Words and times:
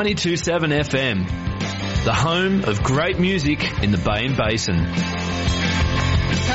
927 0.00 0.70
FM, 0.70 1.28
the 2.04 2.14
home 2.14 2.64
of 2.64 2.82
great 2.82 3.18
music 3.18 3.62
in 3.82 3.90
the 3.90 3.98
Bay 3.98 4.24
and 4.24 4.34
Basin. 4.34 4.76
How 4.76 4.94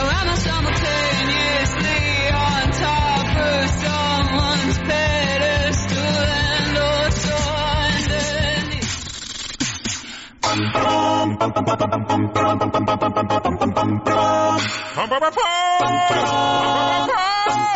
I 0.04 0.34
simultaneously 0.34 2.32
on 2.34 2.72
top 2.72 3.38
of 3.38 3.70
someone's 3.70 4.80
pedestal 4.80 6.26
and 6.26 6.78
also 6.78 7.46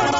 Do 0.00 0.19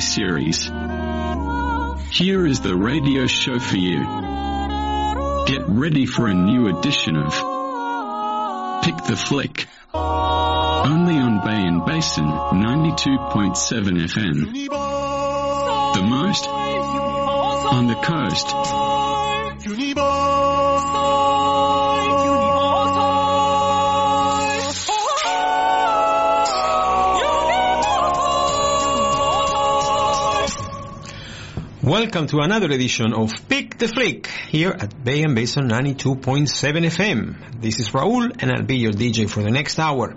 Series? 0.00 0.64
Here 2.10 2.46
is 2.46 2.60
the 2.60 2.74
radio 2.74 3.26
show 3.26 3.58
for 3.58 3.76
you. 3.76 3.98
Get 5.46 5.68
ready 5.68 6.06
for 6.06 6.26
a 6.26 6.34
new 6.34 6.68
edition 6.76 7.16
of 7.16 7.32
Pick 8.82 8.96
the 9.04 9.16
Flick. 9.16 9.66
Only 9.92 11.16
on 11.16 11.44
Bay 11.44 11.66
and 11.66 11.84
Basin 11.84 12.24
92.7 12.24 13.54
FM. 14.08 14.52
The 15.94 16.02
most 16.02 16.48
on 16.48 17.86
the 17.86 17.94
coast. 17.94 18.46
Welcome 31.90 32.28
to 32.28 32.38
another 32.38 32.70
edition 32.70 33.12
of 33.12 33.32
Pick 33.48 33.76
the 33.76 33.88
Flick 33.88 34.28
here 34.28 34.70
at 34.70 35.02
Bay 35.02 35.24
and 35.24 35.34
Basin 35.34 35.68
92.7 35.68 36.46
FM. 36.86 37.60
This 37.60 37.80
is 37.80 37.88
Raul 37.88 38.30
and 38.40 38.52
I'll 38.52 38.62
be 38.62 38.76
your 38.76 38.92
DJ 38.92 39.28
for 39.28 39.42
the 39.42 39.50
next 39.50 39.76
hour. 39.80 40.14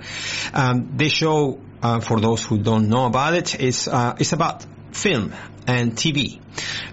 Um, 0.53 0.91
this 0.97 1.13
show, 1.13 1.59
uh, 1.81 1.99
for 1.99 2.19
those 2.19 2.45
who 2.45 2.59
don't 2.59 2.89
know 2.89 3.07
about 3.07 3.33
it, 3.33 3.59
is 3.59 3.87
uh, 3.87 4.15
is 4.19 4.33
about 4.33 4.63
film 4.91 5.33
and 5.65 5.93
TV. 5.93 6.39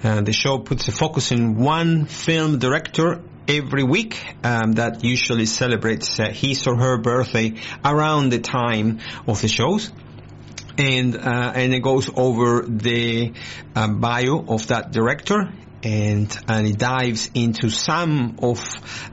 Uh, 0.02 0.22
the 0.22 0.32
show 0.32 0.60
puts 0.60 0.88
a 0.88 0.92
focus 0.92 1.30
in 1.30 1.56
one 1.56 2.06
film 2.06 2.58
director 2.58 3.20
every 3.47 3.82
week 3.82 4.18
um, 4.42 4.72
that 4.72 5.04
usually 5.04 5.44
celebrates 5.44 6.18
uh, 6.18 6.30
his 6.30 6.66
or 6.66 6.76
her 6.76 6.97
birthday 6.97 7.52
around 7.84 8.30
the 8.30 8.38
time 8.38 9.00
of 9.26 9.42
the 9.42 9.48
shows 9.48 9.92
and 10.80 11.16
uh, 11.16 11.52
and 11.54 11.74
it 11.74 11.80
goes 11.80 12.10
over 12.16 12.62
the 12.62 13.32
uh, 13.76 13.88
bio 13.88 14.44
of 14.48 14.66
that 14.68 14.91
director 14.91 15.52
and 15.82 16.38
and 16.48 16.66
it 16.66 16.78
dives 16.78 17.30
into 17.34 17.70
some 17.70 18.38
of 18.42 18.60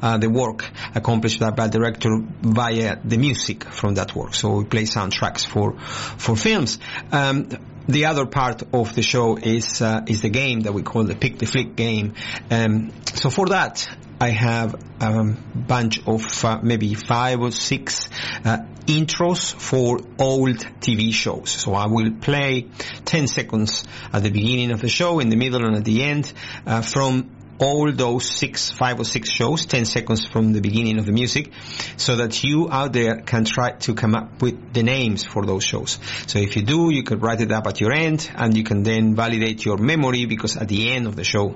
uh, 0.01 0.17
the 0.17 0.29
work 0.29 0.69
accomplished 0.95 1.39
by 1.39 1.51
that 1.51 1.71
director 1.71 2.09
via 2.41 2.97
the 3.03 3.17
music 3.17 3.63
from 3.65 3.95
that 3.95 4.15
work. 4.15 4.33
So 4.33 4.57
we 4.57 4.65
play 4.65 4.83
soundtracks 4.83 5.45
for 5.45 5.77
for 6.17 6.35
films. 6.35 6.79
Um, 7.11 7.49
the 7.87 8.05
other 8.05 8.25
part 8.25 8.63
of 8.73 8.95
the 8.95 9.01
show 9.01 9.37
is 9.37 9.81
uh, 9.81 10.01
is 10.07 10.21
the 10.21 10.29
game 10.29 10.61
that 10.61 10.73
we 10.73 10.83
call 10.83 11.03
the 11.03 11.15
pick 11.15 11.37
the 11.37 11.45
flick 11.45 11.75
game. 11.75 12.13
Um, 12.49 12.91
so 13.13 13.29
for 13.29 13.47
that, 13.47 13.87
I 14.19 14.29
have 14.29 14.73
a 14.99 15.05
um, 15.05 15.37
bunch 15.53 16.05
of 16.07 16.43
uh, 16.43 16.59
maybe 16.63 16.95
five 16.95 17.39
or 17.39 17.51
six 17.51 18.09
uh, 18.43 18.57
intros 18.87 19.53
for 19.53 19.99
old 20.17 20.57
TV 20.57 21.13
shows. 21.13 21.51
So 21.51 21.73
I 21.73 21.85
will 21.85 22.13
play 22.19 22.67
10 23.05 23.27
seconds 23.27 23.83
at 24.11 24.23
the 24.23 24.31
beginning 24.31 24.71
of 24.71 24.81
the 24.81 24.89
show, 24.89 25.19
in 25.19 25.29
the 25.29 25.35
middle 25.35 25.63
and 25.63 25.75
at 25.75 25.85
the 25.85 26.03
end 26.03 26.33
uh, 26.65 26.81
from 26.81 27.29
all 27.59 27.91
those 27.91 28.27
six, 28.27 28.71
five 28.71 28.99
or 28.99 29.03
six 29.03 29.29
shows, 29.29 29.65
10 29.67 29.85
seconds 29.85 30.25
from 30.25 30.53
the 30.53 30.61
beginning 30.61 30.97
of 30.97 31.05
the 31.05 31.11
music, 31.11 31.51
so 31.97 32.15
that 32.15 32.43
you 32.43 32.71
out 32.71 32.93
there 32.93 33.21
can 33.21 33.45
try 33.45 33.71
to 33.71 33.93
come 33.93 34.15
up 34.15 34.41
with 34.41 34.73
the 34.73 34.83
names 34.83 35.23
for 35.25 35.45
those 35.45 35.63
shows. 35.63 35.99
So 36.27 36.39
if 36.39 36.55
you 36.55 36.63
do, 36.63 36.91
you 36.91 37.03
could 37.03 37.21
write 37.21 37.41
it 37.41 37.51
up 37.51 37.67
at 37.67 37.81
your 37.81 37.91
end 37.91 38.29
and 38.35 38.55
you 38.55 38.63
can 38.63 38.83
then 38.83 39.15
validate 39.15 39.65
your 39.65 39.77
memory 39.77 40.25
because 40.25 40.57
at 40.57 40.67
the 40.67 40.91
end 40.91 41.07
of 41.07 41.15
the 41.15 41.23
show, 41.23 41.55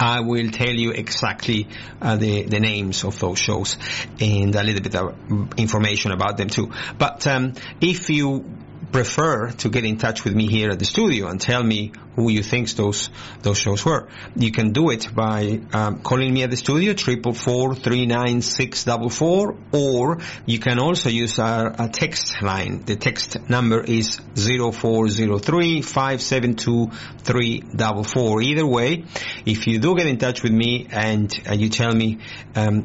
I 0.00 0.20
will 0.20 0.50
tell 0.50 0.74
you 0.74 0.92
exactly 0.92 1.68
uh, 2.00 2.16
the 2.16 2.44
the 2.44 2.58
names 2.58 3.04
of 3.04 3.18
those 3.18 3.38
shows 3.38 3.76
and 4.18 4.54
a 4.56 4.62
little 4.62 4.80
bit 4.80 4.94
of 4.94 5.58
information 5.58 6.10
about 6.10 6.38
them 6.38 6.48
too. 6.48 6.72
But 6.98 7.26
um, 7.26 7.52
if 7.82 8.08
you 8.08 8.44
prefer 8.92 9.50
to 9.50 9.68
get 9.68 9.84
in 9.84 9.98
touch 9.98 10.24
with 10.24 10.34
me 10.34 10.48
here 10.48 10.70
at 10.70 10.78
the 10.78 10.86
studio 10.86 11.28
and 11.28 11.38
tell 11.40 11.62
me 11.62 11.92
who 12.16 12.30
you 12.30 12.42
think 12.42 12.70
those 12.72 13.10
those 13.42 13.58
shows 13.58 13.84
were, 13.84 14.08
you 14.36 14.50
can 14.52 14.72
do 14.72 14.90
it 14.90 15.14
by 15.14 15.60
um, 15.72 16.00
calling 16.02 16.32
me 16.32 16.42
at 16.42 16.50
the 16.50 16.56
studio 16.56 16.92
triple 16.94 17.32
four 17.32 17.74
three 17.74 18.06
nine 18.06 18.42
six 18.42 18.84
double 18.84 19.10
four, 19.10 19.56
or 19.72 20.18
you 20.46 20.58
can 20.58 20.78
also 20.78 21.08
use 21.08 21.38
our, 21.38 21.74
text 21.88 22.40
line. 22.42 22.82
The 22.84 22.96
text 22.96 23.48
number 23.48 23.82
is 23.82 24.20
zero 24.36 24.70
four 24.70 25.08
zero 25.08 25.38
three 25.38 25.82
five 25.82 26.20
seven 26.22 26.54
two 26.54 26.90
three 27.18 27.60
double 27.60 28.04
four. 28.04 28.42
Either 28.42 28.66
way, 28.66 29.04
if 29.46 29.66
you 29.66 29.78
do 29.78 29.96
get 29.96 30.06
in 30.06 30.18
touch 30.18 30.42
with 30.42 30.52
me 30.52 30.86
and 30.90 31.32
uh, 31.48 31.54
you 31.54 31.68
tell 31.68 31.92
me 31.92 32.18
um, 32.54 32.84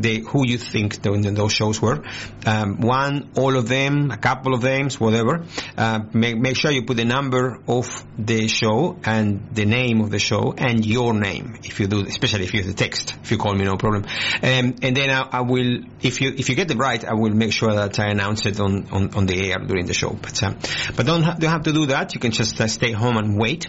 the, 0.00 0.20
who 0.20 0.46
you 0.46 0.58
think 0.58 1.02
the, 1.02 1.10
those 1.34 1.52
shows 1.52 1.80
were, 1.80 2.02
um, 2.46 2.80
one, 2.80 3.30
all 3.36 3.56
of 3.56 3.68
them, 3.68 4.10
a 4.10 4.16
couple 4.16 4.54
of 4.54 4.60
them, 4.60 4.88
whatever, 4.98 5.44
uh, 5.76 6.00
make, 6.12 6.38
make 6.38 6.56
sure 6.56 6.70
you 6.70 6.84
put 6.84 6.96
the 6.96 7.04
number 7.04 7.58
of 7.66 8.04
the 8.18 8.48
show 8.58 8.98
and 9.04 9.48
the 9.52 9.64
name 9.64 10.00
of 10.00 10.10
the 10.10 10.18
show 10.18 10.54
and 10.56 10.84
your 10.84 11.14
name 11.14 11.58
if 11.64 11.80
you 11.80 11.86
do, 11.86 12.04
especially 12.06 12.44
if 12.44 12.52
you 12.54 12.58
use 12.60 12.66
the 12.66 12.74
text. 12.74 13.14
If 13.22 13.30
you 13.30 13.38
call 13.38 13.54
me, 13.54 13.64
no 13.64 13.76
problem. 13.76 14.04
Um, 14.42 14.76
and 14.82 14.96
then 14.96 15.10
I, 15.10 15.20
I, 15.38 15.40
will, 15.42 15.80
if 16.02 16.20
you 16.20 16.32
if 16.36 16.48
you 16.48 16.54
get 16.54 16.70
it 16.70 16.76
right, 16.76 17.04
I 17.04 17.14
will 17.14 17.34
make 17.34 17.52
sure 17.52 17.72
that 17.74 17.98
I 18.00 18.08
announce 18.10 18.46
it 18.46 18.60
on, 18.60 18.88
on, 18.90 19.14
on 19.14 19.26
the 19.26 19.50
air 19.50 19.58
during 19.58 19.86
the 19.86 19.94
show. 19.94 20.10
But 20.10 20.42
um, 20.42 20.58
but 20.96 21.06
don't 21.06 21.22
ha- 21.22 21.36
don't 21.38 21.50
have 21.50 21.64
to 21.64 21.72
do 21.72 21.86
that. 21.86 22.14
You 22.14 22.20
can 22.20 22.32
just 22.32 22.60
uh, 22.60 22.66
stay 22.66 22.92
home 22.92 23.16
and 23.16 23.38
wait. 23.38 23.68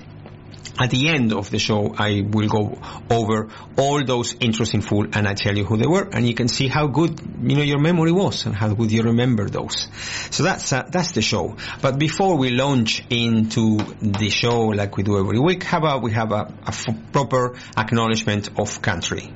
At 0.82 0.92
the 0.92 1.10
end 1.10 1.34
of 1.34 1.50
the 1.50 1.60
show, 1.60 1.94
I 1.98 2.22
will 2.26 2.48
go 2.48 2.80
over 3.10 3.50
all 3.78 4.02
those 4.06 4.34
intros 4.36 4.74
in 4.74 4.80
full 4.82 5.08
and 5.12 5.28
I 5.28 5.34
tell 5.34 5.58
you 5.58 5.66
who 5.66 5.76
they 5.76 5.88
were 5.88 6.08
and 6.10 6.26
you 6.26 6.34
can 6.34 6.48
see 6.48 6.70
how 6.70 6.88
good, 6.88 7.20
you 7.42 7.58
know, 7.58 7.64
your 7.64 7.80
memory 7.80 8.14
was 8.14 8.46
and 8.46 8.56
how 8.56 8.74
good 8.74 8.90
you 8.90 9.04
remember 9.04 9.50
those. 9.50 9.90
So 10.32 10.44
that's, 10.44 10.72
uh, 10.72 10.84
that's 10.90 11.12
the 11.12 11.22
show. 11.22 11.58
But 11.82 12.00
before 12.00 12.38
we 12.38 12.52
launch 12.52 13.04
into 13.10 13.78
the 14.00 14.30
show 14.30 14.68
like 14.68 14.96
we 14.96 15.04
do 15.04 15.20
every 15.20 15.40
week, 15.40 15.64
how 15.64 15.80
about 15.80 16.02
we 16.02 16.14
have 16.14 16.32
a, 16.32 16.54
a 16.64 16.70
f- 16.70 17.12
proper 17.12 17.58
acknowledgement 17.78 18.58
of 18.58 18.82
country? 18.82 19.34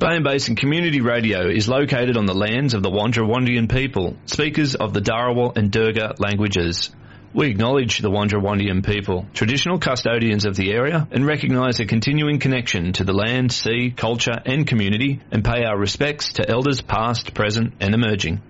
And 0.00 0.24
Basin 0.24 0.56
Community 0.56 1.00
Radio 1.00 1.48
is 1.48 1.68
located 1.68 2.16
on 2.18 2.26
the 2.26 2.34
lands 2.34 2.74
of 2.74 2.82
the 2.82 2.90
Wandi 2.90 3.18
Wandian 3.26 3.68
people, 3.68 4.16
speakers 4.26 4.74
of 4.74 4.92
the 4.92 5.00
Dharawal 5.00 5.56
and 5.56 5.72
Dhurga 5.72 6.20
languages. 6.20 6.90
We 7.34 7.50
acknowledge 7.50 7.98
the 7.98 8.10
Wandi 8.10 8.40
Wandian 8.40 8.84
people, 8.84 9.26
traditional 9.34 9.78
custodians 9.78 10.46
of 10.46 10.56
the 10.56 10.72
area, 10.72 11.06
and 11.10 11.26
recognise 11.26 11.78
a 11.78 11.84
continuing 11.84 12.38
connection 12.38 12.94
to 12.94 13.04
the 13.04 13.12
land, 13.12 13.52
sea, 13.52 13.92
culture 13.94 14.40
and 14.46 14.66
community, 14.66 15.20
and 15.30 15.44
pay 15.44 15.64
our 15.64 15.78
respects 15.78 16.32
to 16.34 16.48
elders 16.48 16.80
past, 16.80 17.34
present 17.34 17.74
and 17.80 17.94
emerging. 17.94 18.40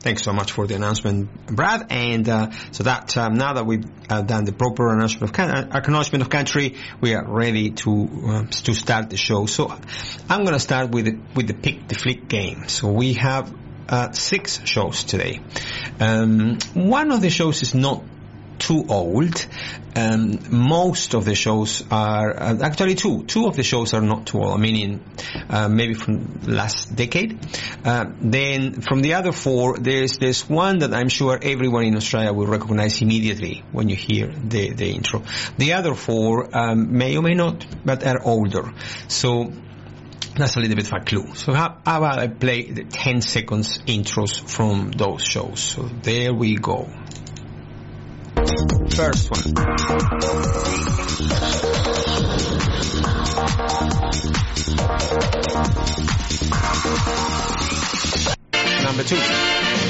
Thanks 0.00 0.22
so 0.22 0.32
much 0.32 0.52
for 0.52 0.66
the 0.66 0.74
announcement, 0.74 1.46
Brad. 1.46 1.86
And 1.90 2.28
uh, 2.28 2.50
so 2.72 2.84
that 2.84 3.16
um, 3.16 3.34
now 3.34 3.54
that 3.54 3.66
we've 3.66 3.84
uh, 4.08 4.22
done 4.22 4.44
the 4.44 4.52
proper 4.52 4.92
announcement 4.92 5.24
of 5.24 5.32
can- 5.32 5.72
acknowledgement 5.72 6.22
of 6.22 6.30
country, 6.30 6.76
we 7.00 7.14
are 7.14 7.24
ready 7.24 7.70
to 7.70 8.08
uh, 8.26 8.46
to 8.46 8.74
start 8.74 9.10
the 9.10 9.16
show. 9.16 9.46
So 9.46 9.68
I'm 10.28 10.42
going 10.44 10.54
to 10.54 10.60
start 10.60 10.90
with 10.90 11.04
the, 11.06 11.18
with 11.34 11.48
the 11.48 11.54
pick 11.54 11.88
the 11.88 11.94
flick 11.94 12.28
game. 12.28 12.68
So 12.68 12.92
we 12.92 13.14
have 13.14 13.52
uh, 13.88 14.12
six 14.12 14.60
shows 14.64 15.04
today. 15.04 15.40
Um, 16.00 16.58
one 16.74 17.12
of 17.12 17.20
the 17.20 17.30
shows 17.30 17.62
is 17.62 17.74
not 17.74 18.02
too 18.58 18.84
old. 18.88 19.46
Um, 19.94 20.38
most 20.50 21.14
of 21.14 21.24
the 21.24 21.34
shows 21.34 21.82
are 21.90 22.30
uh, 22.36 22.58
actually 22.62 22.94
two. 22.94 23.24
Two 23.24 23.46
of 23.46 23.56
the 23.56 23.62
shows 23.62 23.94
are 23.94 24.00
not 24.00 24.26
too 24.26 24.40
old. 24.40 24.60
Meaning 24.60 25.04
uh, 25.48 25.68
maybe 25.68 25.94
from 25.94 26.40
last 26.46 26.94
decade. 26.94 27.38
Uh, 27.84 28.06
then 28.20 28.80
from 28.80 29.00
the 29.00 29.14
other 29.14 29.32
four, 29.32 29.78
there's 29.78 30.18
there's 30.18 30.48
one 30.48 30.78
that 30.80 30.92
I'm 30.92 31.08
sure 31.08 31.38
everyone 31.40 31.84
in 31.84 31.96
Australia 31.96 32.32
will 32.32 32.46
recognize 32.46 33.00
immediately 33.00 33.64
when 33.72 33.88
you 33.88 33.96
hear 33.96 34.26
the 34.26 34.72
the 34.72 34.90
intro. 34.90 35.22
The 35.56 35.72
other 35.74 35.94
four 35.94 36.48
um, 36.56 36.96
may 36.96 37.16
or 37.16 37.22
may 37.22 37.34
not, 37.34 37.66
but 37.84 38.06
are 38.06 38.22
older. 38.22 38.72
So 39.08 39.52
that's 40.38 40.56
a 40.56 40.60
little 40.60 40.76
bit 40.76 40.86
of 40.86 40.92
a 40.92 41.04
clue. 41.04 41.34
So 41.34 41.52
how, 41.52 41.78
about 41.84 42.18
I 42.18 42.28
play 42.28 42.70
the 42.70 42.84
10 42.84 43.22
seconds 43.22 43.78
intros 43.86 44.48
from 44.48 44.92
those 44.92 45.22
shows? 45.22 45.60
So 45.60 45.82
there 46.02 46.32
we 46.32 46.56
go. 46.56 46.88
First 48.90 49.30
one. 49.30 49.54
Number 58.84 59.04
two. 59.04 59.87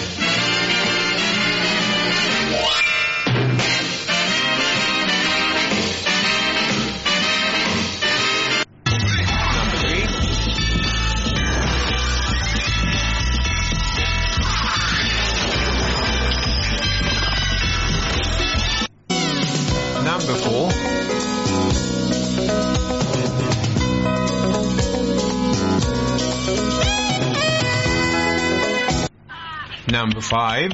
Number 29.91 30.21
five. 30.21 30.73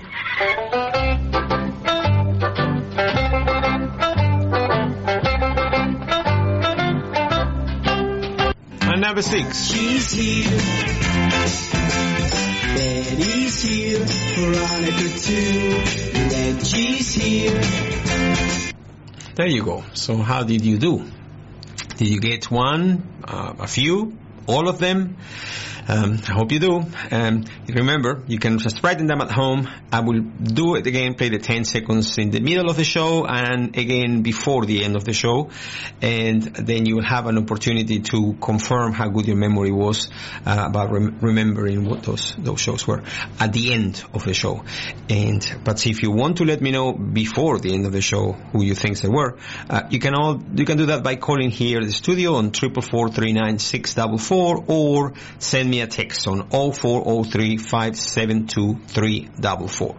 And 8.83 9.01
number 9.01 9.23
six. 9.23 9.67
She's 9.67 10.11
here. 10.13 10.51
Betty's 12.75 13.63
here. 13.63 14.05
Veronica 14.35 15.09
too. 15.19 15.79
Reggie's 16.31 17.15
here. 17.15 17.61
There 19.35 19.47
you 19.47 19.65
go. 19.65 19.85
So 19.95 20.17
how 20.17 20.43
did 20.45 20.65
you 20.65 20.79
do? 20.79 21.05
Did 21.97 22.09
you 22.09 22.21
get 22.21 22.51
one, 22.51 23.03
uh, 23.25 23.55
a 23.61 23.67
few, 23.69 24.17
all 24.47 24.69
of 24.69 24.79
them? 24.79 25.17
Um, 25.87 26.19
I 26.29 26.33
hope 26.33 26.51
you 26.51 26.61
do. 26.61 26.83
Um, 27.11 27.45
remember, 27.69 28.23
you 28.27 28.39
can 28.39 28.59
just 28.59 28.83
write 28.83 28.99
them 28.99 29.21
at 29.21 29.31
home. 29.31 29.69
I 29.93 30.01
will 30.01 30.21
do 30.21 30.77
it 30.77 30.87
again, 30.87 31.15
play 31.15 31.29
the 31.29 31.39
10 31.39 31.65
seconds 31.65 32.17
in 32.17 32.31
the 32.31 32.41
middle 32.41 32.71
of 32.71 32.77
the 32.77 32.85
show 32.85 33.27
and 33.27 33.77
again 33.77 34.23
before 34.23 34.65
the 34.65 34.83
end 34.83 34.97
of 34.97 35.05
the 35.05 35.13
show. 35.13 35.51
And 36.01 36.43
then 36.43 36.87
you 36.87 36.97
will 36.97 37.05
have 37.05 37.27
an 37.27 37.37
opportunity 37.37 38.01
to 38.01 38.35
confirm 38.41 38.93
how 38.93 39.09
good 39.09 39.27
your 39.27 39.37
memory 39.37 39.73
was 39.73 40.09
uh, 40.47 40.65
about 40.69 40.91
rem- 40.91 41.19
remembering 41.21 41.85
what 41.85 42.03
those, 42.03 42.35
those 42.39 42.61
shows 42.61 42.87
were 42.87 43.03
at 43.39 43.53
the 43.53 43.75
end 43.75 44.03
of 44.15 44.25
the 44.25 44.33
show. 44.33 44.65
And, 45.11 45.61
but 45.65 45.87
if 45.87 46.03
you 46.03 46.11
want 46.11 46.39
to 46.39 46.45
let 46.45 46.63
me 46.63 46.71
know 46.71 46.93
before 46.93 47.59
the 47.59 47.75
end 47.75 47.85
of 47.85 47.93
the 47.93 48.01
show 48.01 48.33
who 48.33 48.65
you 48.65 48.75
think 48.75 49.01
they 49.01 49.09
were, 49.09 49.37
uh, 49.69 49.83
you 49.91 49.99
can 49.99 50.15
all, 50.15 50.43
you 50.55 50.65
can 50.65 50.79
do 50.79 50.87
that 50.87 51.03
by 51.03 51.17
calling 51.17 51.51
here 51.51 51.85
the 51.85 51.93
studio 51.93 52.37
on 52.37 52.53
triple 52.53 52.83
four 52.83 53.11
three 53.11 53.33
nine 53.33 53.59
six 53.59 53.95
double 53.95 54.19
four 54.19 54.65
or 54.67 55.13
send 55.39 55.71
me 55.71 55.74
a 55.81 55.87
text 55.87 56.27
on 56.27 56.49
0403 56.51 57.59
572 57.59 58.77
344. 58.87 59.97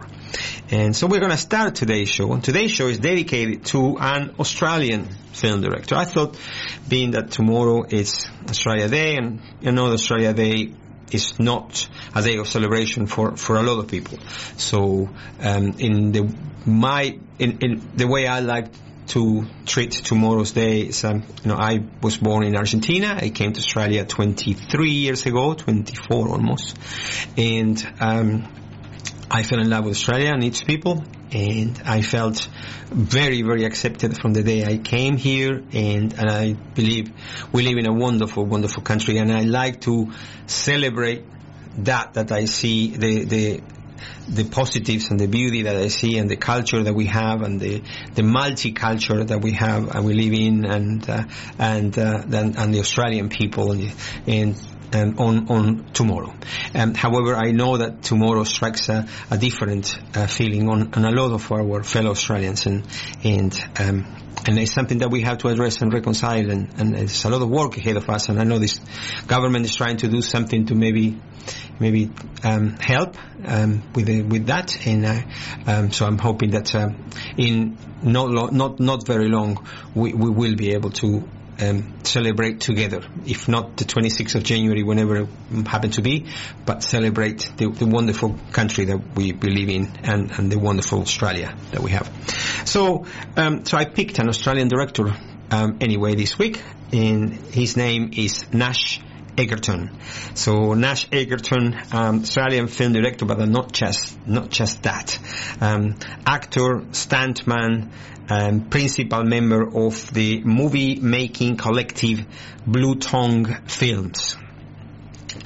And 0.70 0.96
so 0.96 1.06
we're 1.06 1.20
going 1.20 1.30
to 1.30 1.38
start 1.38 1.74
today's 1.74 2.08
show. 2.08 2.32
And 2.32 2.42
today's 2.42 2.72
show 2.72 2.88
is 2.88 2.98
dedicated 2.98 3.64
to 3.66 3.96
an 3.98 4.34
Australian 4.38 5.08
film 5.32 5.60
director. 5.60 5.94
I 5.94 6.04
thought, 6.04 6.36
being 6.88 7.12
that 7.12 7.30
tomorrow 7.30 7.84
is 7.84 8.26
Australia 8.48 8.88
Day, 8.88 9.16
and 9.16 9.40
you 9.60 9.72
know, 9.72 9.92
Australia 9.92 10.32
Day 10.32 10.72
is 11.12 11.38
not 11.38 11.88
a 12.14 12.22
day 12.22 12.36
of 12.36 12.48
celebration 12.48 13.06
for, 13.06 13.36
for 13.36 13.56
a 13.56 13.62
lot 13.62 13.78
of 13.78 13.88
people. 13.88 14.18
So, 14.56 15.08
um, 15.40 15.74
in 15.78 16.12
the 16.12 16.34
my 16.66 17.18
in, 17.38 17.58
in 17.60 17.90
the 17.94 18.08
way 18.08 18.26
I 18.26 18.40
like 18.40 18.66
to 19.08 19.46
treat 19.64 19.92
tomorrow's 19.92 20.52
day. 20.52 20.90
Um, 21.04 21.24
you 21.42 21.50
know, 21.50 21.56
I 21.56 21.84
was 22.02 22.16
born 22.16 22.44
in 22.44 22.56
Argentina. 22.56 23.18
I 23.20 23.30
came 23.30 23.52
to 23.52 23.58
Australia 23.58 24.04
23 24.04 24.90
years 24.90 25.26
ago, 25.26 25.54
24 25.54 26.28
almost, 26.28 26.76
and 27.36 27.86
um, 28.00 28.48
I 29.30 29.42
fell 29.42 29.60
in 29.60 29.70
love 29.70 29.84
with 29.84 29.94
Australia 29.96 30.30
and 30.32 30.44
its 30.44 30.62
people, 30.62 31.04
and 31.32 31.80
I 31.84 32.02
felt 32.02 32.48
very, 32.86 33.42
very 33.42 33.64
accepted 33.64 34.16
from 34.16 34.32
the 34.32 34.42
day 34.42 34.64
I 34.64 34.78
came 34.78 35.16
here, 35.16 35.62
and, 35.72 36.12
and 36.12 36.30
I 36.30 36.52
believe 36.52 37.12
we 37.52 37.62
live 37.62 37.78
in 37.78 37.86
a 37.86 37.92
wonderful, 37.92 38.44
wonderful 38.44 38.82
country, 38.82 39.18
and 39.18 39.32
I 39.32 39.42
like 39.42 39.80
to 39.82 40.12
celebrate 40.46 41.24
that, 41.78 42.14
that 42.14 42.32
I 42.32 42.44
see 42.44 42.96
the, 42.96 43.24
the, 43.24 43.60
the 44.28 44.44
positives 44.44 45.10
and 45.10 45.18
the 45.18 45.26
beauty 45.26 45.62
that 45.62 45.76
I 45.76 45.88
see 45.88 46.18
and 46.18 46.30
the 46.30 46.36
culture 46.36 46.82
that 46.82 46.94
we 46.94 47.06
have 47.06 47.42
and 47.42 47.60
the, 47.60 47.82
the 48.14 48.22
multicultural 48.22 49.26
that 49.28 49.40
we 49.40 49.52
have 49.52 49.94
and 49.94 50.04
we 50.04 50.14
live 50.14 50.32
in 50.32 50.64
and, 50.64 51.08
uh, 51.08 51.24
and, 51.58 51.98
uh, 51.98 52.22
and, 52.32 52.56
and 52.56 52.74
the 52.74 52.80
Australian 52.80 53.28
people 53.28 53.72
and, 53.72 53.92
and 54.26 54.56
um, 54.94 55.16
on 55.18 55.48
on 55.48 55.92
tomorrow. 55.92 56.32
Um, 56.74 56.94
however, 56.94 57.34
I 57.34 57.50
know 57.50 57.76
that 57.78 58.02
tomorrow 58.02 58.44
strikes 58.44 58.88
a, 58.88 59.08
a 59.30 59.36
different 59.36 59.98
uh, 60.14 60.26
feeling 60.26 60.68
on, 60.68 60.94
on 60.94 61.04
a 61.04 61.10
lot 61.10 61.32
of 61.32 61.50
our 61.50 61.82
fellow 61.82 62.10
Australians, 62.10 62.66
and 62.66 62.86
and 63.24 63.68
um, 63.78 64.25
and 64.44 64.58
it's 64.58 64.72
something 64.72 64.98
that 64.98 65.10
we 65.10 65.22
have 65.22 65.38
to 65.38 65.48
address 65.48 65.80
and 65.80 65.92
reconcile, 65.92 66.50
and, 66.50 66.68
and 66.78 66.94
there's 66.94 67.24
a 67.24 67.30
lot 67.30 67.42
of 67.42 67.48
work 67.48 67.76
ahead 67.76 67.96
of 67.96 68.08
us. 68.08 68.28
And 68.28 68.38
I 68.40 68.44
know 68.44 68.58
this 68.58 68.78
government 69.26 69.64
is 69.64 69.74
trying 69.74 69.96
to 69.98 70.08
do 70.08 70.20
something 70.20 70.66
to 70.66 70.74
maybe 70.74 71.20
maybe 71.78 72.10
um, 72.42 72.76
help 72.80 73.16
um, 73.44 73.82
with 73.94 74.06
the, 74.06 74.22
with 74.22 74.46
that, 74.46 74.86
and 74.86 75.06
uh, 75.06 75.20
um, 75.66 75.92
so 75.92 76.06
I'm 76.06 76.18
hoping 76.18 76.50
that 76.50 76.74
uh, 76.74 76.88
in 77.36 77.78
not 78.02 78.28
lo- 78.28 78.48
not 78.48 78.80
not 78.80 79.06
very 79.06 79.28
long 79.28 79.66
we, 79.94 80.12
we 80.12 80.30
will 80.30 80.54
be 80.56 80.72
able 80.72 80.90
to 80.90 81.28
um, 81.60 82.04
celebrate 82.04 82.60
together, 82.60 83.02
if 83.26 83.48
not 83.48 83.76
the 83.76 83.84
26th 83.84 84.34
of 84.34 84.42
January, 84.44 84.82
whenever 84.82 85.16
it 85.16 85.28
happen 85.66 85.90
to 85.92 86.02
be, 86.02 86.26
but 86.64 86.82
celebrate 86.82 87.50
the, 87.56 87.70
the 87.70 87.86
wonderful 87.86 88.38
country 88.52 88.86
that 88.86 89.14
we, 89.16 89.32
live 89.32 89.68
in 89.68 89.90
and, 90.02 90.30
and 90.32 90.50
the 90.50 90.58
wonderful 90.58 91.00
Australia 91.00 91.56
that 91.72 91.80
we 91.80 91.90
have. 91.92 92.10
So, 92.64 93.06
um, 93.36 93.64
so 93.64 93.76
I 93.76 93.84
picked 93.84 94.18
an 94.18 94.28
Australian 94.28 94.68
director 94.68 95.14
um, 95.50 95.78
anyway 95.80 96.14
this 96.14 96.38
week, 96.38 96.62
and 96.92 97.32
his 97.32 97.76
name 97.76 98.10
is 98.14 98.52
Nash 98.52 99.00
Edgerton. 99.38 99.90
So 100.34 100.74
Nash 100.74 101.08
Edgerton, 101.12 101.76
um, 101.92 102.20
Australian 102.20 102.68
film 102.68 102.92
director, 102.92 103.24
but 103.24 103.38
not 103.48 103.72
just 103.72 104.26
not 104.26 104.50
just 104.50 104.82
that, 104.84 105.18
um, 105.60 105.96
actor, 106.26 106.82
stuntman, 106.92 107.90
um, 108.28 108.68
principal 108.68 109.24
member 109.24 109.62
of 109.62 110.12
the 110.12 110.42
movie 110.42 110.96
making 110.96 111.56
collective 111.56 112.26
Blue 112.66 112.96
Tongue 112.96 113.46
Films. 113.66 114.36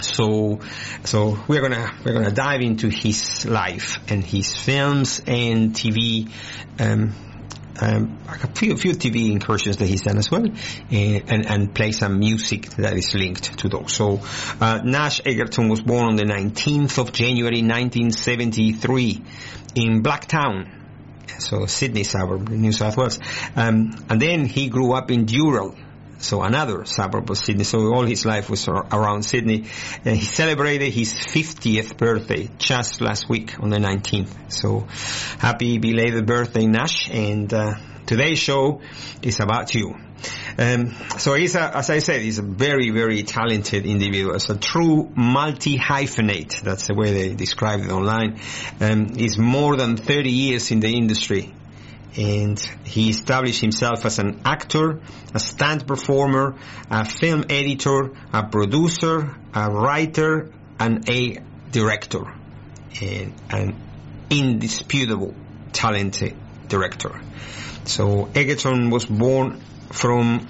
So, 0.01 0.61
so 1.05 1.39
we're 1.47 1.61
gonna 1.61 1.93
we're 2.05 2.15
gonna 2.15 2.31
dive 2.31 2.61
into 2.63 2.89
his 2.89 3.45
life 3.45 3.99
and 4.09 4.25
his 4.25 4.57
films 4.57 5.21
and 5.27 5.73
TV. 5.75 6.31
Um, 6.79 7.15
um, 7.81 8.19
a 8.29 8.55
few, 8.55 8.77
few 8.77 8.93
TV 8.93 9.31
incursions 9.31 9.79
that 9.79 9.87
he's 9.87 10.03
done 10.03 10.19
as 10.19 10.31
well, 10.31 10.45
and, 10.45 11.31
and, 11.31 11.47
and 11.47 11.75
play 11.75 11.93
some 11.93 12.19
music 12.19 12.71
that 12.77 12.95
is 12.95 13.15
linked 13.15 13.59
to 13.61 13.69
those. 13.69 13.93
So, 13.93 14.21
uh, 14.61 14.81
Nash 14.85 15.21
Edgerton 15.25 15.69
was 15.69 15.81
born 15.81 16.05
on 16.05 16.17
the 16.17 16.25
19th 16.25 16.99
of 16.99 17.13
January 17.13 17.63
1973 17.63 19.23
in 19.75 20.03
Blacktown, 20.03 20.69
so 21.39 21.67
Sydney 21.67 22.05
suburb, 22.05 22.49
New 22.49 22.73
South 22.73 22.97
Wales. 22.97 23.19
Um, 23.57 24.05
and 24.09 24.21
then 24.21 24.45
he 24.47 24.69
grew 24.69 24.93
up 24.93 25.11
in 25.11 25.27
Dural, 25.27 25.77
so 26.21 26.43
another 26.43 26.85
suburb 26.85 27.31
of 27.31 27.39
Sydney. 27.39 27.65
So 27.65 27.93
all 27.95 28.05
his 28.05 28.27
life 28.27 28.51
was 28.51 28.69
ar- 28.69 28.87
around 28.93 29.23
Sydney. 29.23 29.67
And 30.05 30.17
he 30.17 30.25
celebrated 30.25 30.93
his 30.93 31.15
50th 31.15 31.97
birthday 31.97 32.51
just 32.59 33.01
last 33.01 33.29
week 33.29 33.59
on 33.59 33.71
the 33.71 33.79
19th. 33.79 34.53
So 34.53 34.87
happy 35.39 35.79
belated 35.79 36.27
birthday, 36.27 36.67
Nash. 36.67 37.11
And 37.11 37.53
uh, 37.53 37.75
today's 38.07 38.39
show 38.39 38.83
is 39.23 39.41
about 39.41 39.75
you. 39.75 39.95
Um, 40.59 40.95
so 41.17 41.35
he's 41.35 41.55
a, 41.55 41.77
as 41.79 41.89
I 41.89 42.01
said, 42.01 42.21
he's 42.21 42.39
a 42.39 42.43
very, 42.43 42.91
very 42.91 43.23
talented 43.23 43.87
individual. 43.87 44.35
It's 44.35 44.51
a 44.51 44.59
true 44.59 45.11
multi-hyphenate. 45.15 46.61
That's 46.61 46.89
the 46.89 46.95
way 46.95 47.13
they 47.13 47.35
describe 47.35 47.81
it 47.81 47.91
online. 47.91 48.41
Um, 48.79 49.15
he's 49.15 49.39
more 49.39 49.77
than 49.77 49.97
30 49.97 50.31
years 50.31 50.71
in 50.71 50.81
the 50.81 50.95
industry. 50.95 51.55
And 52.17 52.59
he 52.85 53.11
established 53.11 53.61
himself 53.61 54.05
as 54.05 54.19
an 54.19 54.41
actor, 54.45 55.01
a 55.35 55.39
stunt 55.39 55.87
performer, 55.87 56.57
a 56.91 57.05
film 57.05 57.45
editor, 57.49 58.11
a 58.33 58.43
producer, 58.45 59.37
a 59.55 59.71
writer, 59.71 60.51
and 60.79 61.09
a 61.09 61.39
director. 61.71 62.25
And 63.01 63.33
an 63.51 63.77
indisputable 64.29 65.35
talented 65.73 66.37
director. 66.69 67.21
So 67.85 68.29
Edgerton 68.35 68.91
was 68.91 69.07
born 69.07 69.61
from 69.91 70.49